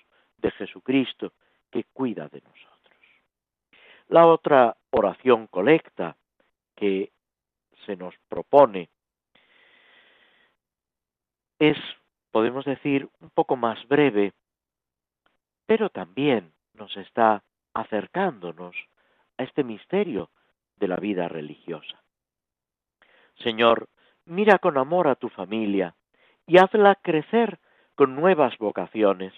[0.45, 1.33] de Jesucristo
[1.71, 3.01] que cuida de nosotros.
[4.09, 6.17] La otra oración colecta
[6.77, 7.11] que
[7.87, 8.91] se nos propone
[11.59, 11.79] es,
[12.31, 14.35] podemos decir, un poco más breve,
[15.65, 18.77] pero también nos está acercándonos
[19.39, 20.29] a este misterio
[20.77, 22.03] de la vida religiosa.
[23.37, 23.89] Señor,
[24.27, 25.95] mira con amor a tu familia
[26.47, 27.59] y hazla crecer
[27.95, 29.33] con nuevas vocaciones,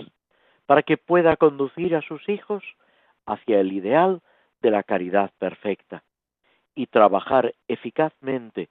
[0.67, 2.63] para que pueda conducir a sus hijos
[3.25, 4.21] hacia el ideal
[4.61, 6.03] de la caridad perfecta
[6.75, 8.69] y trabajar eficazmente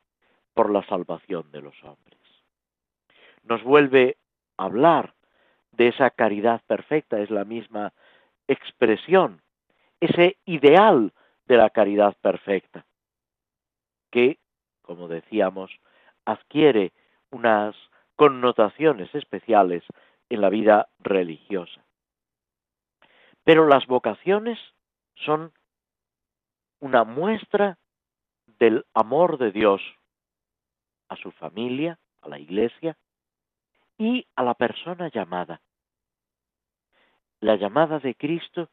[0.54, 2.20] por la salvación de los hombres.
[3.44, 4.18] Nos vuelve
[4.58, 5.14] a hablar
[5.72, 7.94] de esa caridad perfecta, es la misma
[8.48, 9.42] expresión,
[10.00, 11.14] ese ideal
[11.46, 12.86] de la caridad perfecta,
[14.12, 14.40] que,
[14.82, 15.72] como decíamos,
[16.26, 16.94] adquiere
[17.32, 17.76] unas
[18.16, 19.84] connotaciones especiales
[20.30, 21.85] en la vida religiosa.
[23.46, 24.60] Pero las vocaciones
[25.14, 25.54] son
[26.80, 27.78] una muestra
[28.60, 29.82] del amor de Dios
[31.10, 32.98] a su familia, a la iglesia
[34.00, 35.62] y a la persona llamada.
[37.40, 38.70] La llamada de Cristo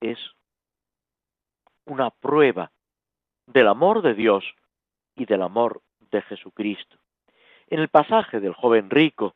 [0.00, 0.18] es
[1.84, 2.70] una prueba
[3.46, 4.44] del amor de Dios
[5.16, 6.96] y del amor de Jesucristo.
[7.66, 9.34] En el pasaje del joven rico,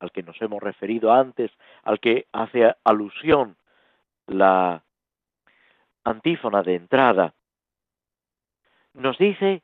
[0.00, 1.50] al que nos hemos referido antes,
[1.82, 3.58] al que hace alusión
[4.26, 4.84] la
[6.04, 7.34] antífona de entrada,
[8.94, 9.62] nos dice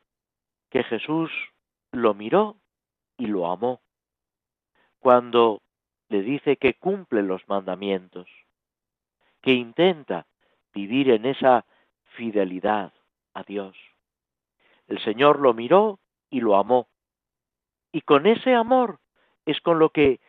[0.71, 1.31] que Jesús
[1.93, 2.57] lo miró
[3.17, 3.81] y lo amó
[5.03, 5.63] cuando
[6.09, 8.29] le dice que cumple los mandamientos,
[9.41, 10.27] que intenta
[10.73, 11.65] vivir en esa
[12.17, 12.93] fidelidad
[13.35, 13.77] a Dios.
[14.87, 15.99] El Señor lo miró
[16.31, 16.89] y lo amó.
[17.91, 19.01] Y con ese amor
[19.45, 20.21] es con lo que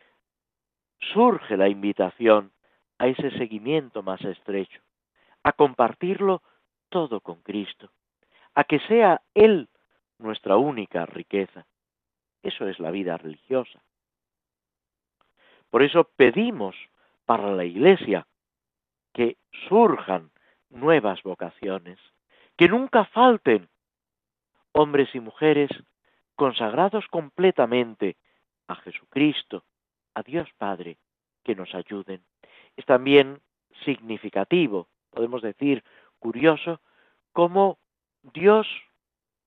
[0.98, 2.53] surge la invitación
[2.98, 4.80] a ese seguimiento más estrecho,
[5.42, 6.42] a compartirlo
[6.88, 7.90] todo con Cristo,
[8.54, 9.68] a que sea Él
[10.18, 11.66] nuestra única riqueza.
[12.42, 13.82] Eso es la vida religiosa.
[15.70, 16.76] Por eso pedimos
[17.26, 18.26] para la Iglesia
[19.12, 19.36] que
[19.68, 20.30] surjan
[20.70, 21.98] nuevas vocaciones,
[22.56, 23.68] que nunca falten
[24.72, 25.70] hombres y mujeres
[26.36, 28.16] consagrados completamente
[28.68, 29.64] a Jesucristo,
[30.14, 30.98] a Dios Padre,
[31.44, 32.22] que nos ayuden.
[32.76, 33.40] Es también
[33.84, 35.84] significativo, podemos decir,
[36.18, 36.80] curioso,
[37.32, 37.78] cómo
[38.22, 38.66] Dios,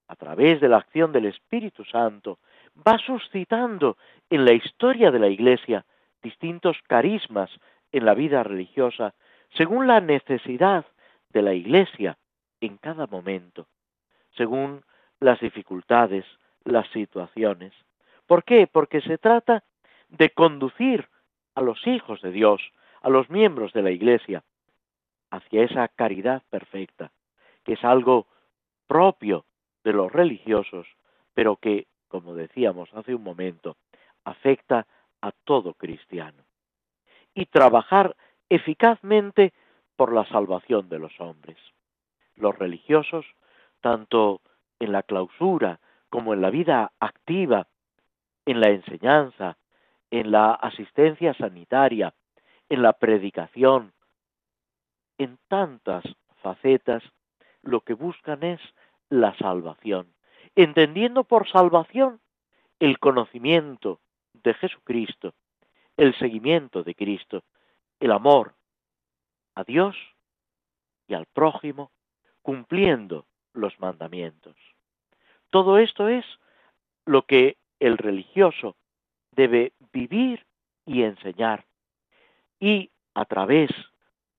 [0.07, 2.39] a través de la acción del Espíritu Santo,
[2.87, 3.97] va suscitando
[4.29, 5.85] en la historia de la Iglesia
[6.21, 7.49] distintos carismas
[7.91, 9.13] en la vida religiosa
[9.55, 10.85] según la necesidad
[11.29, 12.17] de la Iglesia
[12.61, 13.67] en cada momento,
[14.35, 14.83] según
[15.19, 16.25] las dificultades,
[16.63, 17.73] las situaciones.
[18.25, 18.67] ¿Por qué?
[18.67, 19.63] Porque se trata
[20.09, 21.07] de conducir
[21.55, 22.61] a los hijos de Dios,
[23.07, 24.43] a los miembros de la Iglesia,
[25.31, 27.13] hacia esa caridad perfecta,
[27.63, 28.27] que es algo
[28.85, 29.45] propio
[29.85, 30.85] de los religiosos,
[31.33, 33.77] pero que, como decíamos hace un momento,
[34.25, 34.87] afecta
[35.21, 36.43] a todo cristiano.
[37.33, 38.13] Y trabajar
[38.49, 39.53] eficazmente
[39.95, 41.57] por la salvación de los hombres.
[42.35, 43.25] Los religiosos,
[43.79, 44.41] tanto
[44.79, 47.67] en la clausura como en la vida activa,
[48.45, 49.55] en la enseñanza,
[50.11, 52.13] en la asistencia sanitaria,
[52.69, 53.93] en la predicación,
[55.17, 56.03] en tantas
[56.41, 57.03] facetas,
[57.61, 58.61] lo que buscan es
[59.09, 60.13] la salvación,
[60.55, 62.19] entendiendo por salvación
[62.79, 63.99] el conocimiento
[64.33, 65.33] de Jesucristo,
[65.97, 67.43] el seguimiento de Cristo,
[67.99, 68.53] el amor
[69.55, 69.95] a Dios
[71.07, 71.91] y al prójimo,
[72.41, 74.55] cumpliendo los mandamientos.
[75.49, 76.25] Todo esto es
[77.05, 78.75] lo que el religioso
[79.31, 80.45] debe vivir
[80.85, 81.65] y enseñar.
[82.59, 83.69] Y a través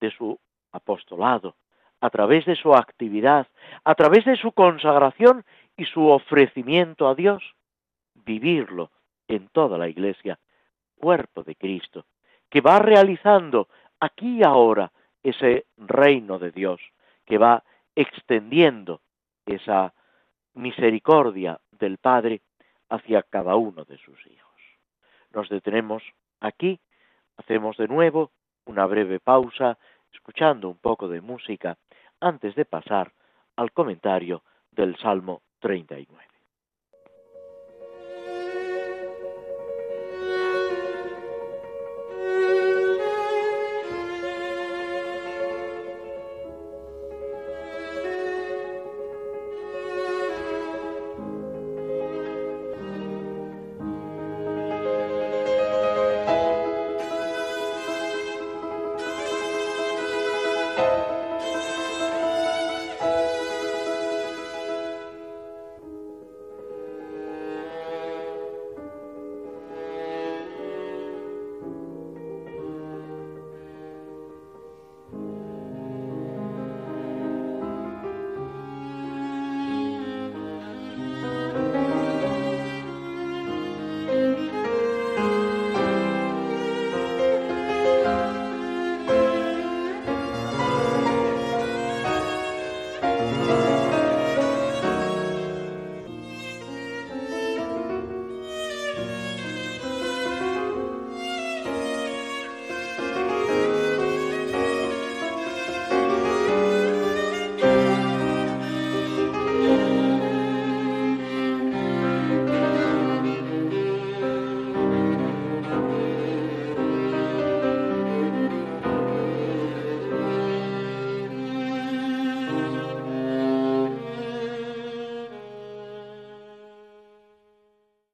[0.00, 0.38] de su
[0.72, 1.56] apostolado,
[2.00, 3.46] a través de su actividad,
[3.84, 5.44] a través de su consagración
[5.76, 7.42] y su ofrecimiento a Dios,
[8.14, 8.90] vivirlo
[9.26, 10.38] en toda la iglesia
[10.96, 12.06] cuerpo de Cristo,
[12.50, 13.68] que va realizando
[14.00, 16.80] aquí y ahora ese reino de Dios,
[17.24, 17.62] que va
[17.94, 19.00] extendiendo
[19.46, 19.92] esa
[20.54, 22.42] misericordia del Padre
[22.88, 24.60] hacia cada uno de sus hijos.
[25.32, 26.02] Nos detenemos
[26.40, 26.80] aquí,
[27.38, 28.32] hacemos de nuevo
[28.66, 29.78] una breve pausa,
[30.12, 31.78] escuchando un poco de música,
[32.20, 33.12] antes de pasar
[33.56, 36.27] al comentario del Salmo 39.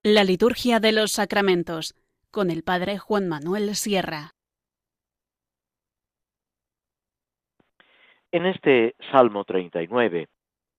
[0.07, 1.95] La liturgia de los sacramentos
[2.31, 4.33] con el Padre Juan Manuel Sierra.
[8.31, 10.29] En este Salmo 39,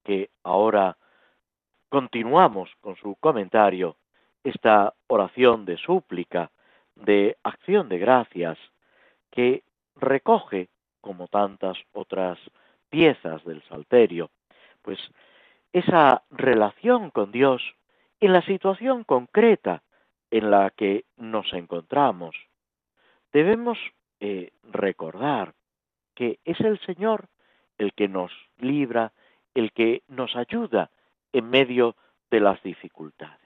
[0.04, 0.96] que ahora
[1.90, 3.98] continuamos con su comentario,
[4.44, 6.52] esta oración de súplica,
[6.94, 8.60] de acción de gracias,
[9.32, 9.64] que
[9.96, 10.70] recoge,
[11.02, 12.38] como tantas otras
[12.92, 14.30] piezas del Salterio,
[14.84, 15.00] pues
[15.74, 17.64] esa relación con Dios
[18.20, 19.84] en la situación concreta
[20.32, 22.36] en la que nos encontramos,
[23.32, 23.78] debemos
[24.20, 25.54] eh, recordar
[26.14, 27.28] que es el Señor
[27.78, 29.12] el que nos libra,
[29.54, 30.90] el que nos ayuda
[31.34, 31.96] en medio
[32.32, 33.40] de las dificultades.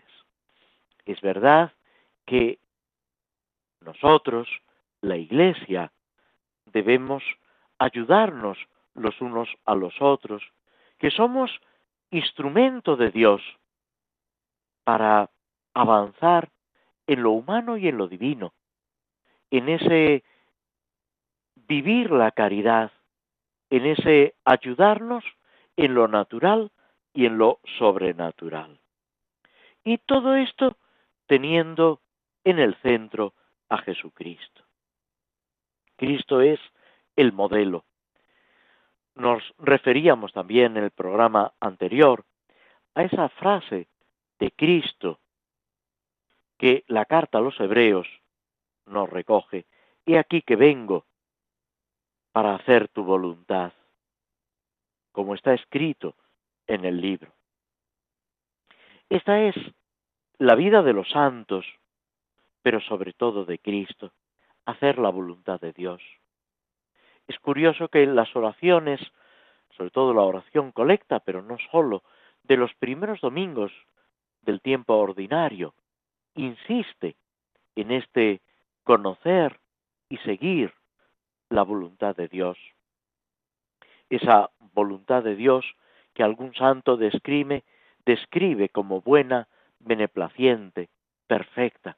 [1.06, 1.74] Es verdad
[2.26, 2.60] que
[3.82, 4.48] nosotros,
[5.02, 5.92] la Iglesia,
[6.66, 7.24] debemos
[7.80, 8.58] ayudarnos
[8.94, 10.44] los unos a los otros,
[11.00, 11.52] que somos
[12.12, 13.42] instrumento de Dios
[14.90, 15.30] para
[15.76, 16.50] avanzar
[17.06, 18.56] en lo humano y en lo divino,
[19.52, 20.24] en ese
[21.54, 22.92] vivir la caridad,
[23.70, 25.24] en ese ayudarnos
[25.78, 26.72] en lo natural
[27.14, 28.80] y en lo sobrenatural.
[29.84, 30.76] Y todo esto
[31.28, 32.02] teniendo
[32.44, 33.36] en el centro
[33.70, 34.64] a Jesucristo.
[35.98, 36.60] Cristo es
[37.16, 37.86] el modelo.
[39.14, 42.26] Nos referíamos también en el programa anterior
[42.96, 43.88] a esa frase
[44.40, 45.20] de Cristo
[46.58, 48.08] que la carta a los hebreos
[48.86, 49.66] nos recoge.
[50.06, 51.06] He aquí que vengo
[52.32, 53.74] para hacer tu voluntad,
[55.12, 56.16] como está escrito
[56.68, 57.32] en el libro.
[59.10, 59.56] Esta es
[60.38, 61.66] la vida de los santos,
[62.62, 64.12] pero sobre todo de Cristo,
[64.66, 66.02] hacer la voluntad de Dios.
[67.28, 69.00] Es curioso que en las oraciones,
[69.76, 72.04] sobre todo la oración colecta, pero no solo,
[72.44, 73.72] de los primeros domingos
[74.42, 75.74] del tiempo ordinario,
[76.36, 77.16] insiste
[77.76, 78.42] en este
[78.84, 79.60] conocer
[80.10, 80.74] y seguir
[81.50, 82.58] la voluntad de Dios.
[84.10, 85.66] Esa voluntad de Dios
[86.14, 87.64] que algún santo describe,
[88.06, 89.48] describe como buena,
[89.80, 90.90] beneplaciente,
[91.28, 91.98] perfecta,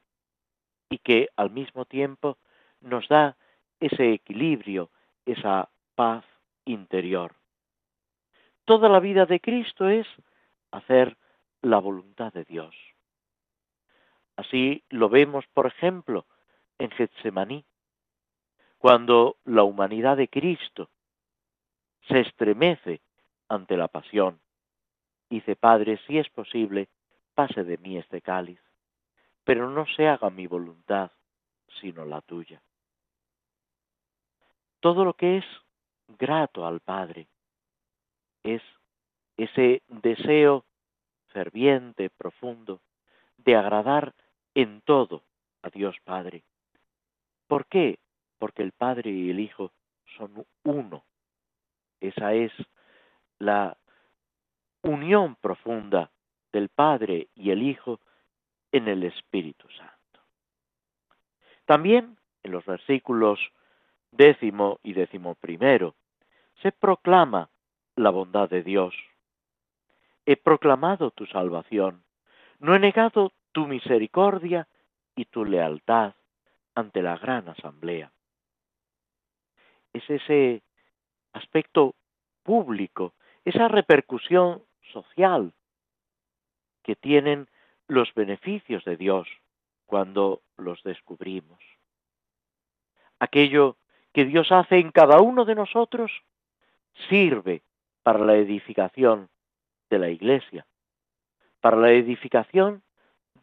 [0.90, 2.38] y que al mismo tiempo
[2.82, 3.38] nos da
[3.80, 4.90] ese equilibrio,
[5.26, 6.26] esa paz
[6.66, 7.34] interior.
[8.66, 10.08] Toda la vida de Cristo es
[10.72, 11.18] hacer
[11.62, 12.76] la voluntad de Dios.
[14.36, 16.26] Así lo vemos, por ejemplo,
[16.78, 17.66] en Getsemaní,
[18.78, 20.90] cuando la humanidad de Cristo
[22.08, 23.02] se estremece
[23.48, 24.40] ante la pasión.
[25.30, 26.90] Dice, Padre, si es posible,
[27.36, 28.60] pase de mí este cáliz,
[29.44, 31.12] pero no se haga mi voluntad,
[31.80, 32.62] sino la tuya.
[34.80, 35.46] Todo lo que es
[36.08, 37.28] grato al Padre
[38.44, 38.62] es
[39.38, 40.66] ese deseo
[41.32, 42.82] ferviente, profundo,
[43.38, 44.14] de agradar
[44.54, 45.24] en todo
[45.64, 46.44] a Dios Padre,
[47.52, 48.00] ¿Por qué?
[48.40, 49.74] Porque el Padre y el Hijo
[50.18, 51.04] son uno.
[52.00, 52.54] Esa es
[53.40, 53.76] la
[54.84, 56.10] unión profunda
[56.54, 58.00] del Padre y el Hijo
[58.72, 60.22] en el Espíritu Santo.
[61.66, 63.38] También en los versículos
[64.12, 65.94] décimo y décimo primero
[66.62, 67.50] se proclama
[67.98, 68.96] la bondad de Dios.
[70.32, 72.06] He proclamado tu salvación,
[72.60, 74.66] no he negado tu misericordia
[75.14, 76.14] y tu lealtad
[76.74, 78.14] ante la gran asamblea.
[79.92, 80.64] Es ese
[81.34, 81.96] aspecto
[82.44, 83.14] público,
[83.44, 84.64] esa repercusión
[84.94, 85.52] social
[86.82, 87.50] que tienen
[87.90, 89.28] los beneficios de Dios
[89.86, 91.60] cuando los descubrimos.
[93.20, 93.76] Aquello
[94.14, 96.10] que Dios hace en cada uno de nosotros
[97.10, 97.64] sirve
[98.02, 99.28] para la edificación
[99.92, 100.66] de la Iglesia,
[101.60, 102.82] para la edificación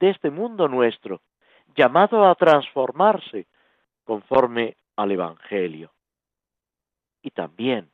[0.00, 1.20] de este mundo nuestro,
[1.76, 3.46] llamado a transformarse
[4.04, 5.92] conforme al Evangelio.
[7.22, 7.90] Y también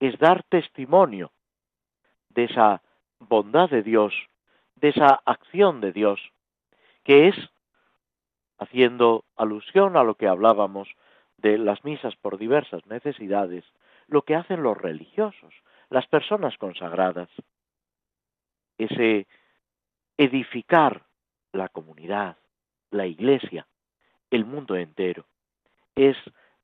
[0.00, 1.30] es dar testimonio
[2.30, 2.82] de esa
[3.20, 4.12] bondad de Dios,
[4.74, 6.20] de esa acción de Dios,
[7.04, 7.36] que es,
[8.58, 10.88] haciendo alusión a lo que hablábamos
[11.38, 13.64] de las misas por diversas necesidades,
[14.08, 15.54] lo que hacen los religiosos,
[15.90, 17.28] las personas consagradas.
[18.78, 19.26] Ese
[20.16, 21.04] edificar
[21.52, 22.36] la comunidad,
[22.90, 23.66] la iglesia,
[24.30, 25.26] el mundo entero.
[25.94, 26.16] Es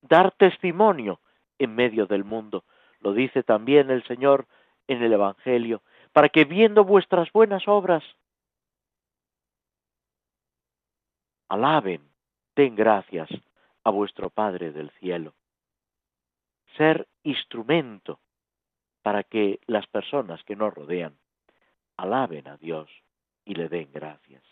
[0.03, 1.21] dar testimonio
[1.59, 2.65] en medio del mundo.
[3.01, 4.47] Lo dice también el Señor
[4.89, 5.83] en el Evangelio,
[6.13, 8.03] para que viendo vuestras buenas obras,
[11.49, 12.03] alaben,
[12.57, 13.29] den gracias
[13.85, 15.35] a vuestro Padre del cielo.
[16.77, 18.21] Ser instrumento
[19.03, 21.20] para que las personas que nos rodean
[22.01, 22.89] alaben a Dios
[23.45, 24.43] y le den gracias.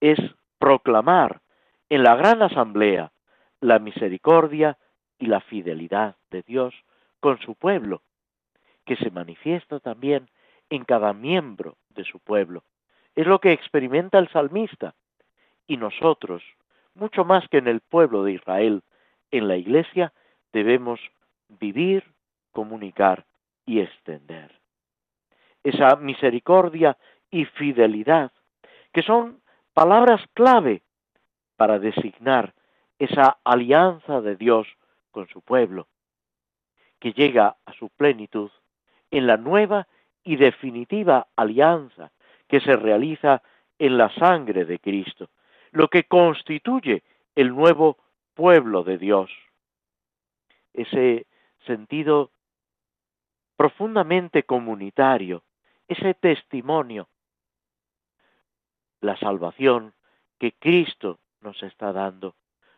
[0.00, 0.18] Es
[0.58, 1.40] proclamar
[1.88, 3.12] en la gran asamblea
[3.60, 4.78] la misericordia
[5.18, 6.74] y la fidelidad de Dios
[7.20, 8.02] con su pueblo,
[8.84, 10.30] que se manifiesta también
[10.70, 12.62] en cada miembro de su pueblo.
[13.14, 14.94] Es lo que experimenta el salmista.
[15.66, 16.42] Y nosotros,
[16.94, 18.82] mucho más que en el pueblo de Israel,
[19.30, 20.12] en la iglesia,
[20.52, 21.00] debemos
[21.48, 22.04] vivir,
[22.52, 23.26] comunicar
[23.66, 24.57] y extender.
[25.68, 26.96] Esa misericordia
[27.30, 28.32] y fidelidad,
[28.90, 29.42] que son
[29.74, 30.82] palabras clave
[31.56, 32.54] para designar
[32.98, 34.66] esa alianza de Dios
[35.10, 35.86] con su pueblo,
[36.98, 38.50] que llega a su plenitud
[39.10, 39.86] en la nueva
[40.24, 42.12] y definitiva alianza
[42.48, 43.42] que se realiza
[43.78, 45.28] en la sangre de Cristo,
[45.72, 47.02] lo que constituye
[47.34, 47.98] el nuevo
[48.32, 49.30] pueblo de Dios.
[50.72, 51.26] Ese
[51.66, 52.30] sentido
[53.56, 55.42] profundamente comunitario,
[55.88, 57.08] ese testimonio,
[59.00, 59.94] la salvación
[60.38, 62.34] que Cristo nos está dando,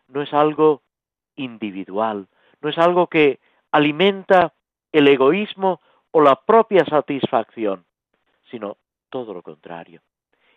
[0.09, 0.83] no es algo
[1.37, 2.29] individual,
[2.61, 3.41] no es algo que
[3.73, 4.55] alimenta
[4.93, 5.81] el egoísmo
[6.11, 7.85] o la propia satisfacción,
[8.51, 8.77] sino
[9.09, 10.03] todo lo contrario.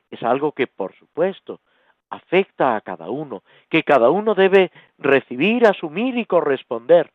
[0.10, 1.62] Es algo que, por supuesto,
[2.10, 7.12] afecta a cada uno, que cada uno debe recibir, asumir y corresponder,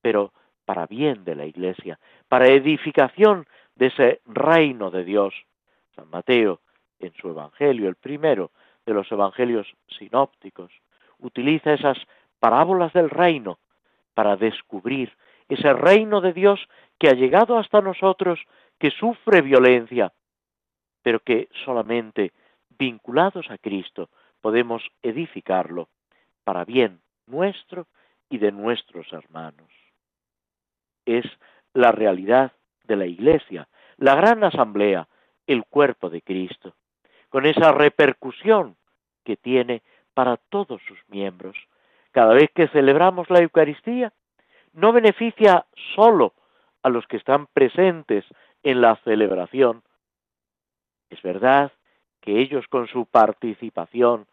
[0.00, 0.32] pero
[0.64, 5.34] para bien de la Iglesia, para edificación de ese reino de Dios.
[5.94, 6.60] San Mateo,
[6.98, 8.50] en su Evangelio, el primero
[8.84, 9.66] de los Evangelios
[9.98, 10.72] sinópticos,
[11.18, 11.98] utiliza esas
[12.38, 13.58] parábolas del reino
[14.14, 15.12] para descubrir
[15.48, 16.60] ese reino de Dios
[16.98, 18.40] que ha llegado hasta nosotros,
[18.78, 20.12] que sufre violencia,
[21.02, 22.32] pero que solamente
[22.78, 24.08] vinculados a Cristo
[24.40, 25.88] podemos edificarlo
[26.44, 27.86] para bien nuestro
[28.28, 29.70] y de nuestros hermanos.
[31.04, 31.24] Es
[31.74, 32.52] la realidad
[32.86, 33.68] de la Iglesia,
[33.98, 35.08] la gran asamblea,
[35.46, 36.74] el cuerpo de Cristo,
[37.28, 38.76] con esa repercusión
[39.24, 39.82] que tiene
[40.14, 41.56] para todos sus miembros.
[42.12, 44.12] Cada vez que celebramos la Eucaristía,
[44.72, 46.34] no beneficia solo
[46.82, 48.24] a los que están presentes
[48.62, 49.82] en la celebración.
[51.10, 51.72] Es verdad
[52.20, 54.26] que ellos con su participación,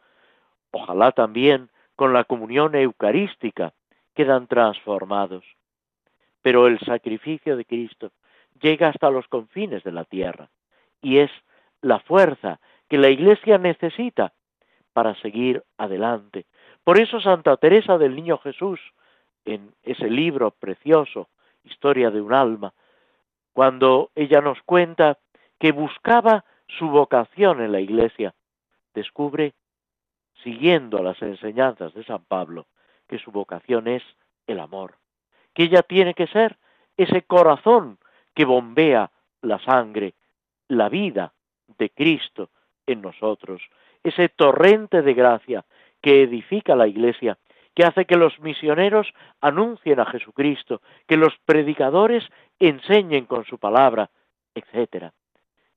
[0.72, 3.74] ojalá también con la comunión eucarística,
[4.16, 5.44] quedan transformados.
[6.42, 8.12] Pero el sacrificio de Cristo
[8.64, 10.50] llega hasta los confines de la tierra
[11.02, 11.30] y es
[11.82, 12.60] la fuerza
[12.90, 14.34] que la Iglesia necesita
[14.94, 16.46] para seguir adelante.
[16.84, 18.80] Por eso Santa Teresa del Niño Jesús,
[19.46, 21.28] en ese libro precioso,
[21.66, 22.74] Historia de un alma,
[23.54, 25.18] cuando ella nos cuenta
[25.60, 28.34] que buscaba su vocación en la Iglesia,
[28.94, 29.54] descubre,
[30.44, 32.66] siguiendo las enseñanzas de San Pablo,
[33.08, 34.04] que su vocación es
[34.46, 34.96] el amor,
[35.54, 36.58] que ella tiene que ser
[36.98, 37.98] ese corazón
[38.34, 39.12] que bombea
[39.42, 40.14] la sangre,
[40.68, 41.34] la vida
[41.78, 42.50] de Cristo
[42.86, 43.62] en nosotros,
[44.04, 45.66] ese torrente de gracia
[46.02, 47.38] que edifica la Iglesia
[47.76, 49.12] que hace que los misioneros
[49.42, 52.24] anuncien a Jesucristo, que los predicadores
[52.60, 54.10] enseñen con su palabra,
[54.54, 55.12] etc.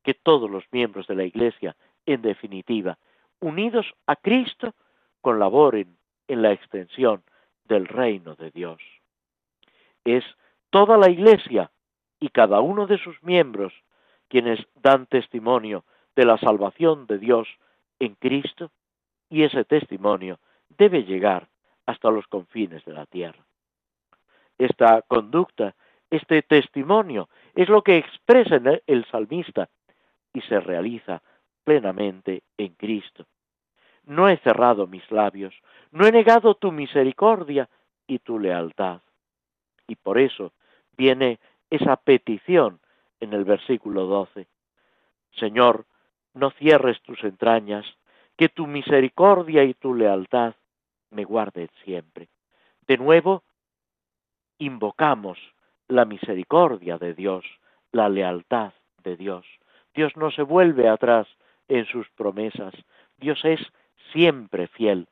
[0.03, 2.99] Que todos los miembros de la Iglesia, en definitiva,
[3.41, 4.75] unidos a Cristo,
[5.21, 5.97] colaboren
[6.29, 7.23] en la extensión
[7.65, 8.81] del reino de Dios.
[10.05, 10.25] Es
[10.71, 11.71] toda la Iglesia
[12.21, 13.73] y cada uno de sus miembros
[14.29, 17.49] quienes dan testimonio de la salvación de Dios
[17.99, 18.71] en Cristo
[19.29, 20.39] y ese testimonio
[20.79, 21.49] debe llegar
[21.87, 23.45] hasta los confines de la tierra.
[24.59, 25.75] Esta conducta,
[26.11, 29.69] este testimonio, es lo que expresa el salmista
[30.33, 31.23] y se realiza
[31.65, 33.27] plenamente en Cristo.
[34.05, 35.55] No he cerrado mis labios,
[35.91, 37.69] no he negado tu misericordia
[38.07, 39.01] y tu lealtad.
[39.89, 40.53] Y por eso
[40.97, 41.39] viene
[41.71, 42.81] esa petición
[43.21, 44.47] en el versículo 12.
[45.39, 45.87] Señor,
[46.35, 47.87] no cierres tus entrañas,
[48.37, 50.55] que tu misericordia y tu lealtad
[51.11, 52.29] me guarden siempre.
[52.87, 53.43] De nuevo,
[54.59, 55.39] invocamos
[55.89, 57.45] la misericordia de Dios,
[57.93, 59.47] la lealtad de Dios.
[59.95, 61.27] Dios no se vuelve atrás
[61.69, 62.75] en sus promesas.
[63.17, 63.61] Dios es
[64.13, 65.09] siempre fiel.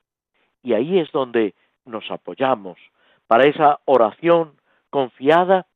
[0.63, 2.79] Y ahí es donde nos apoyamos
[3.27, 5.67] para esa oración confiada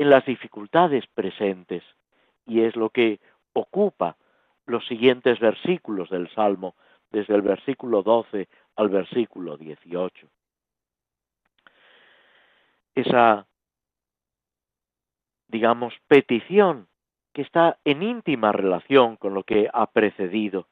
[0.00, 1.84] en las dificultades presentes.
[2.46, 3.20] Y es lo que
[3.52, 4.16] ocupa
[4.64, 6.74] los siguientes versículos del Salmo,
[7.10, 10.26] desde el versículo 12 al versículo 18.
[12.94, 13.46] Esa,
[15.48, 16.88] digamos, petición
[17.34, 20.66] que está en íntima relación con lo que ha precedido,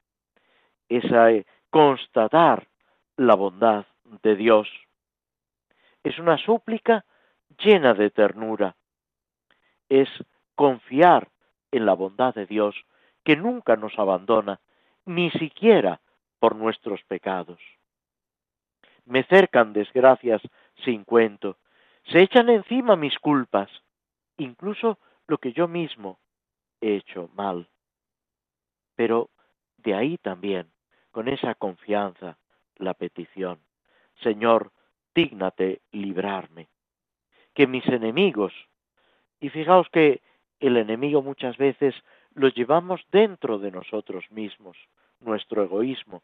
[0.88, 2.66] esa eh, constatar
[3.18, 3.84] la bondad
[4.22, 4.70] de Dios.
[6.02, 7.04] Es una súplica
[7.58, 8.74] llena de ternura,
[9.88, 10.08] es
[10.54, 11.28] confiar
[11.70, 12.74] en la bondad de Dios
[13.24, 14.60] que nunca nos abandona,
[15.04, 16.00] ni siquiera
[16.38, 17.60] por nuestros pecados.
[19.04, 20.42] Me cercan desgracias
[20.84, 21.56] sin cuento,
[22.10, 23.70] se echan encima mis culpas,
[24.36, 26.18] incluso lo que yo mismo
[26.80, 27.68] he hecho mal.
[28.96, 29.30] Pero
[29.78, 30.70] de ahí también,
[31.10, 32.38] con esa confianza,
[32.76, 33.60] la petición,
[34.22, 34.72] Señor,
[35.14, 36.68] dígnate librarme.
[37.54, 38.52] Que mis enemigos,
[39.40, 40.20] y fijaos que
[40.60, 41.94] el enemigo muchas veces
[42.34, 44.76] lo llevamos dentro de nosotros mismos,
[45.20, 46.22] nuestro egoísmo,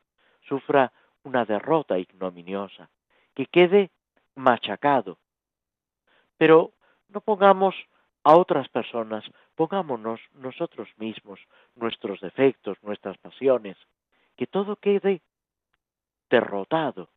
[0.48, 0.92] sufra
[1.22, 2.88] una derrota ignominiosa,
[3.34, 3.90] que quede
[4.34, 5.18] machacado.
[6.36, 6.72] Pero
[7.08, 7.74] no pongamos
[8.24, 11.40] a otras personas, pongámonos nosotros mismos,
[11.76, 13.76] nuestros defectos, nuestras pasiones,
[14.36, 15.20] que todo quede
[16.30, 17.08] derrotado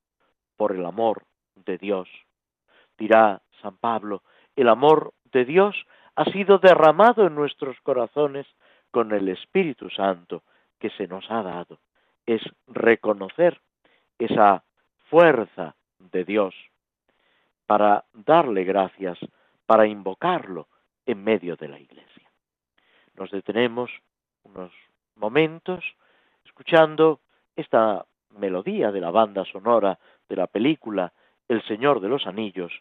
[0.55, 1.23] por el amor
[1.55, 2.09] de Dios.
[2.97, 4.23] Dirá San Pablo,
[4.55, 5.75] el amor de Dios
[6.15, 8.47] ha sido derramado en nuestros corazones
[8.91, 10.43] con el Espíritu Santo
[10.79, 11.79] que se nos ha dado.
[12.25, 13.59] Es reconocer
[14.17, 14.63] esa
[15.09, 16.55] fuerza de Dios
[17.65, 19.17] para darle gracias,
[19.65, 20.67] para invocarlo
[21.05, 22.29] en medio de la iglesia.
[23.15, 23.91] Nos detenemos
[24.43, 24.71] unos
[25.15, 25.83] momentos
[26.45, 27.19] escuchando
[27.55, 28.05] esta
[28.37, 29.99] melodía de la banda sonora
[30.29, 31.11] de la película
[31.47, 32.71] El Señor de los Anillos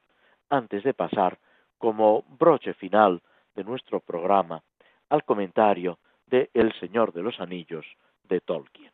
[0.51, 1.39] antes de pasar
[1.79, 3.23] como broche final
[3.55, 4.63] de nuestro programa
[5.09, 7.87] al comentario de El Señor de los Anillos
[8.25, 8.91] de Tolkien.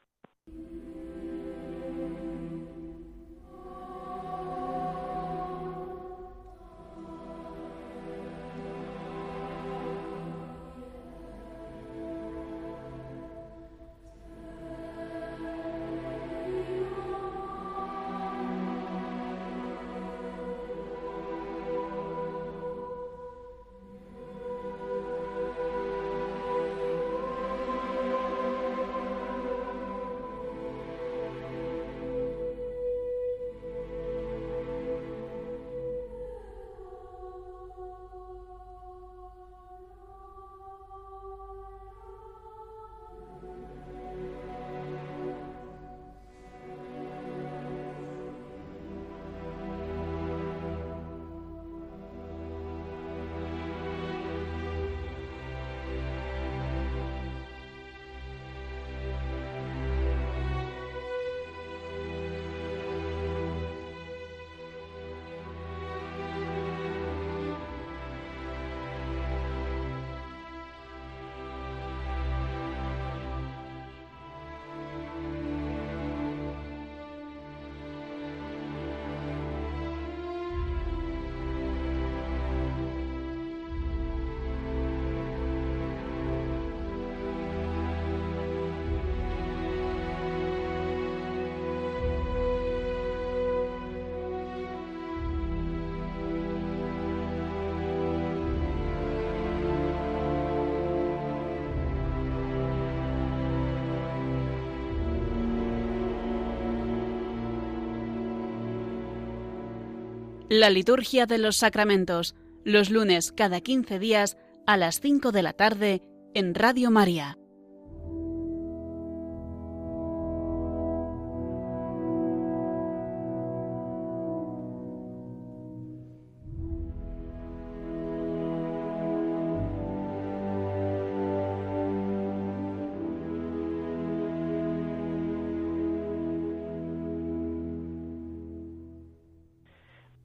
[110.53, 114.36] La liturgia de los sacramentos, los lunes cada 15 días
[114.66, 116.03] a las 5 de la tarde
[116.34, 117.38] en Radio María.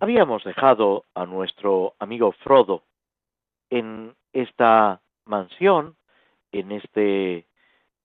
[0.07, 2.85] Habíamos dejado a nuestro amigo Frodo
[3.69, 5.97] en esta mansión,
[6.53, 7.45] en este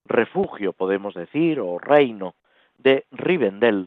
[0.05, 2.35] refugio, podemos decir, o reino
[2.77, 3.87] de Rivendell,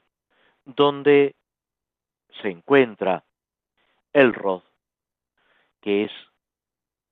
[0.64, 1.36] donde
[2.42, 3.26] se encuentra
[4.14, 4.62] Elrod,
[5.82, 6.12] que es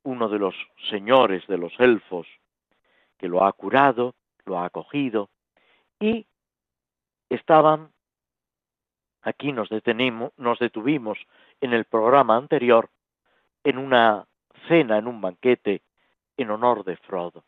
[0.04, 0.56] uno de los
[0.90, 2.28] señores de los elfos,
[3.18, 5.30] que lo ha curado, lo ha acogido,
[6.00, 6.26] y
[7.28, 7.93] estaban
[9.24, 11.18] Aquí nos, detenimos, nos detuvimos
[11.62, 12.90] en el programa anterior
[13.64, 14.28] en una
[14.68, 15.82] cena, en un banquete
[16.36, 17.46] en honor de Frodo.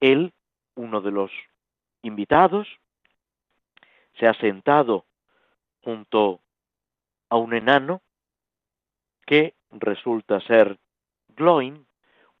[0.00, 0.32] Él,
[0.74, 1.30] uno de los
[2.02, 2.68] invitados,
[4.18, 5.06] se ha sentado
[5.82, 6.40] junto
[7.30, 8.02] a un enano
[9.26, 10.78] que resulta ser
[11.28, 11.86] Gloin,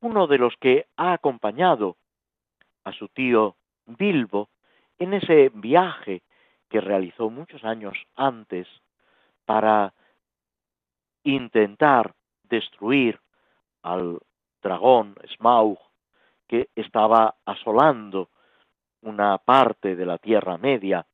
[0.00, 1.96] uno de los que ha acompañado
[2.84, 3.56] a su tío
[3.86, 4.50] Bilbo
[4.98, 6.22] en ese viaje
[6.72, 8.66] que realizó muchos años antes
[9.44, 9.92] para
[11.22, 12.14] intentar
[12.44, 13.20] destruir
[13.82, 14.18] al
[14.62, 15.78] dragón Smaug
[16.48, 18.30] que estaba asolando
[19.02, 21.06] una parte de la Tierra Media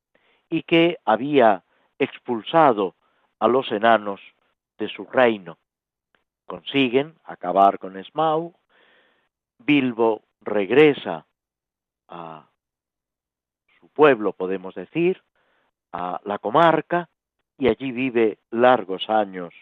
[0.49, 1.65] y que había
[1.97, 2.95] expulsado
[3.39, 4.21] a los enanos
[4.77, 5.57] de su reino.
[6.45, 8.53] Consiguen acabar con Smaug,
[9.57, 11.25] Bilbo regresa
[12.07, 12.47] a
[13.77, 15.21] su pueblo, podemos decir,
[15.91, 17.09] a la comarca
[17.57, 19.53] y allí vive largos años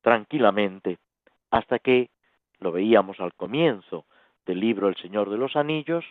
[0.00, 0.98] tranquilamente
[1.50, 2.10] hasta que,
[2.58, 4.06] lo veíamos al comienzo
[4.46, 6.04] del libro El Señor de los Anillos,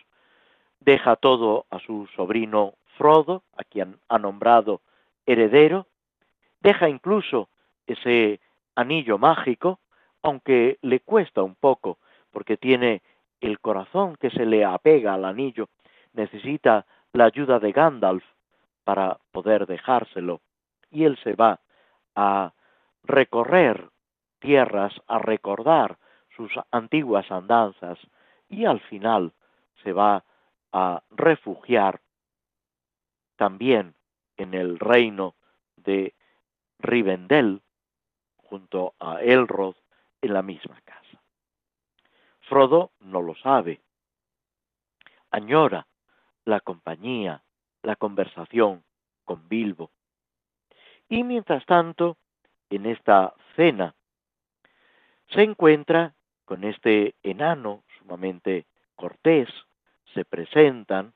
[0.80, 4.80] deja todo a su sobrino Frodo, a quien ha nombrado
[5.26, 5.86] heredero,
[6.60, 7.48] deja incluso
[7.86, 8.40] ese
[8.74, 9.80] anillo mágico,
[10.22, 11.98] aunque le cuesta un poco,
[12.30, 13.02] porque tiene
[13.40, 15.68] el corazón que se le apega al anillo,
[16.12, 18.24] necesita la ayuda de Gandalf
[18.86, 20.42] para poder dejárselo.
[20.92, 21.58] Y él se va
[22.14, 22.52] a
[23.02, 23.90] recorrer
[24.38, 25.98] tierras, a recordar
[26.36, 27.98] sus antiguas andanzas
[28.48, 29.32] y al final
[29.82, 30.24] se va
[30.72, 32.00] a refugiar
[33.34, 33.96] también
[34.36, 35.34] en el reino
[35.74, 36.14] de
[36.78, 37.62] Rivendell
[38.36, 39.74] junto a Elrod
[40.22, 41.20] en la misma casa.
[42.42, 43.80] Frodo no lo sabe,
[45.32, 45.88] añora
[46.44, 47.42] la compañía,
[47.86, 48.82] la conversación
[49.24, 49.90] con Bilbo.
[51.08, 52.16] Y mientras tanto,
[52.68, 53.94] en esta cena,
[55.30, 56.12] se encuentra
[56.44, 58.66] con este enano sumamente
[58.96, 59.48] cortés,
[60.14, 61.14] se presentan,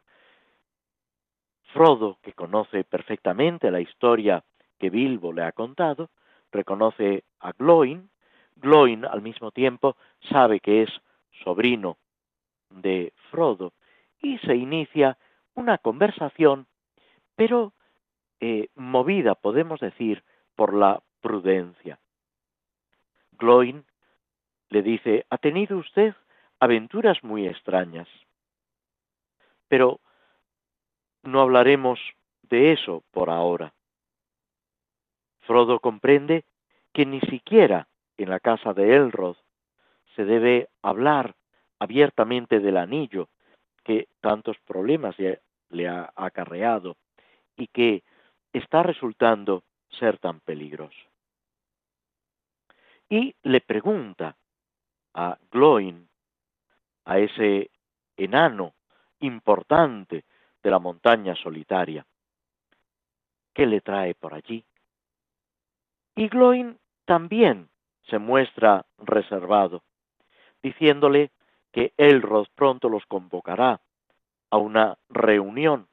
[1.72, 4.44] Frodo, que conoce perfectamente la historia
[4.78, 6.10] que Bilbo le ha contado,
[6.52, 8.10] reconoce a Gloin,
[8.54, 9.96] Gloin al mismo tiempo
[10.28, 10.90] sabe que es
[11.42, 11.96] sobrino
[12.70, 13.72] de Frodo
[14.20, 15.16] y se inicia
[15.60, 16.66] una conversación,
[17.36, 17.72] pero
[18.40, 20.24] eh, movida, podemos decir,
[20.56, 21.98] por la prudencia.
[23.32, 23.84] Gloin
[24.70, 26.14] le dice, ha tenido usted
[26.58, 28.08] aventuras muy extrañas,
[29.68, 30.00] pero
[31.22, 31.98] no hablaremos
[32.42, 33.72] de eso por ahora.
[35.40, 36.44] Frodo comprende
[36.92, 39.36] que ni siquiera en la casa de Elrod
[40.16, 41.34] se debe hablar
[41.78, 43.28] abiertamente del anillo,
[43.84, 45.16] que tantos problemas
[45.70, 46.96] le ha acarreado
[47.56, 48.02] y que
[48.52, 49.64] está resultando
[49.98, 50.98] ser tan peligroso.
[53.08, 54.36] Y le pregunta
[55.14, 56.08] a Gloin,
[57.04, 57.70] a ese
[58.16, 58.74] enano
[59.20, 60.24] importante
[60.62, 62.06] de la montaña solitaria,
[63.52, 64.64] ¿qué le trae por allí?
[66.14, 67.68] Y Gloin también
[68.08, 69.82] se muestra reservado,
[70.62, 71.30] diciéndole
[71.72, 73.80] que Elrod pronto los convocará
[74.50, 75.88] a una reunión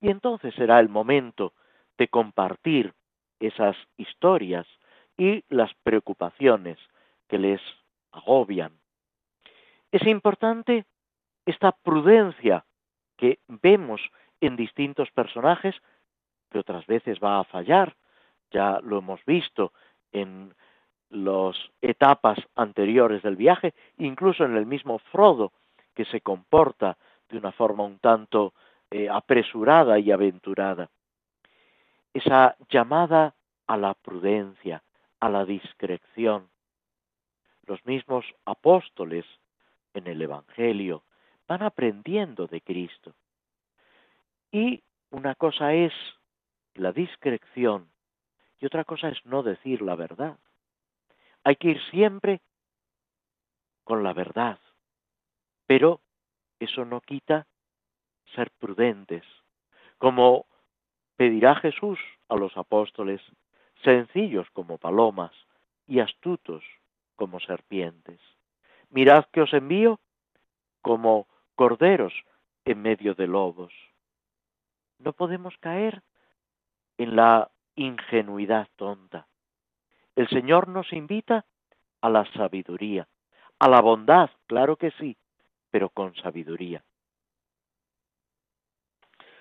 [0.00, 1.52] y entonces será el momento
[1.96, 2.94] de compartir
[3.40, 4.66] esas historias
[5.16, 6.78] y las preocupaciones
[7.28, 7.60] que les
[8.12, 8.72] agobian.
[9.90, 10.84] Es importante
[11.46, 12.64] esta prudencia
[13.16, 14.00] que vemos
[14.40, 15.74] en distintos personajes,
[16.50, 17.96] que otras veces va a fallar,
[18.50, 19.72] ya lo hemos visto
[20.12, 20.54] en
[21.10, 25.52] las etapas anteriores del viaje, incluso en el mismo Frodo,
[25.94, 26.96] que se comporta
[27.28, 28.54] de una forma un tanto
[28.90, 30.88] eh, apresurada y aventurada.
[32.12, 33.34] Esa llamada
[33.66, 34.82] a la prudencia,
[35.20, 36.48] a la discreción.
[37.66, 39.26] Los mismos apóstoles
[39.94, 41.04] en el Evangelio
[41.46, 43.14] van aprendiendo de Cristo.
[44.50, 45.92] Y una cosa es
[46.74, 47.90] la discreción
[48.60, 50.38] y otra cosa es no decir la verdad.
[51.44, 52.40] Hay que ir siempre
[53.84, 54.58] con la verdad,
[55.66, 56.00] pero
[56.60, 57.46] eso no quita
[58.34, 59.24] ser prudentes,
[59.98, 60.46] como
[61.16, 61.98] pedirá Jesús
[62.28, 63.20] a los apóstoles,
[63.82, 65.32] sencillos como palomas
[65.86, 66.64] y astutos
[67.16, 68.20] como serpientes.
[68.90, 70.00] Mirad que os envío
[70.82, 72.12] como corderos
[72.64, 73.72] en medio de lobos.
[74.98, 76.02] No podemos caer
[76.98, 79.26] en la ingenuidad tonta.
[80.16, 81.44] El Señor nos invita
[82.00, 83.08] a la sabiduría,
[83.58, 85.16] a la bondad, claro que sí,
[85.70, 86.82] pero con sabiduría.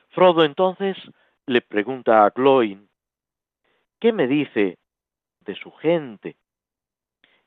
[0.09, 0.97] Frodo entonces
[1.45, 2.89] le pregunta a Gloin,
[3.99, 4.77] ¿qué me dice
[5.41, 6.35] de su gente?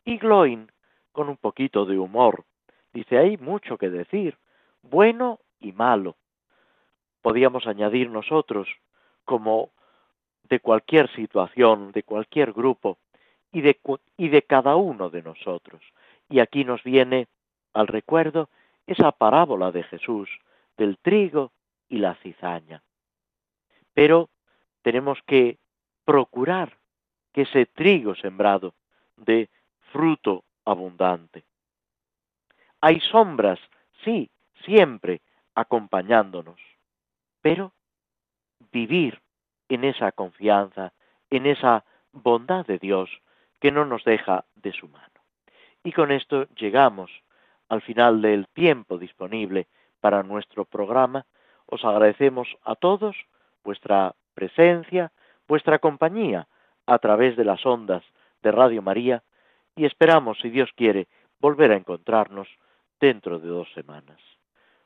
[0.04, 0.70] Y Gloin,
[1.12, 2.44] con un poquito de humor,
[2.92, 4.38] dice, hay mucho que decir,
[4.82, 6.16] bueno y malo.
[7.22, 8.68] Podíamos añadir nosotros,
[9.24, 9.70] como
[10.44, 12.98] de cualquier situación, de cualquier grupo
[13.52, 13.78] y de,
[14.16, 15.82] y de cada uno de nosotros.
[16.28, 17.28] Y aquí nos viene
[17.72, 18.48] al recuerdo
[18.90, 20.28] esa parábola de Jesús
[20.76, 21.52] del trigo
[21.88, 22.82] y la cizaña.
[23.94, 24.30] Pero
[24.82, 25.58] tenemos que
[26.04, 26.76] procurar
[27.32, 28.74] que ese trigo sembrado
[29.16, 29.48] dé
[29.92, 31.44] fruto abundante.
[32.80, 33.60] Hay sombras,
[34.04, 34.28] sí,
[34.64, 35.20] siempre
[35.54, 36.60] acompañándonos,
[37.40, 37.72] pero
[38.72, 39.20] vivir
[39.68, 40.92] en esa confianza,
[41.30, 43.08] en esa bondad de Dios
[43.60, 45.20] que no nos deja de su mano.
[45.84, 47.10] Y con esto llegamos
[47.70, 49.68] al final del tiempo disponible
[50.00, 51.24] para nuestro programa.
[51.66, 53.16] Os agradecemos a todos
[53.64, 55.12] vuestra presencia,
[55.48, 56.48] vuestra compañía
[56.86, 58.02] a través de las ondas
[58.42, 59.22] de Radio María
[59.76, 61.06] y esperamos, si Dios quiere,
[61.38, 62.48] volver a encontrarnos
[63.00, 64.18] dentro de dos semanas.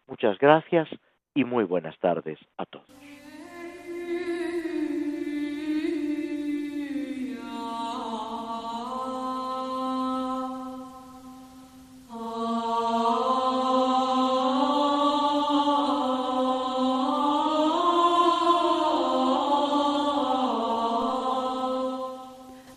[0.07, 0.89] Muchas gracias
[1.35, 3.14] y muy buenas tardes a todos.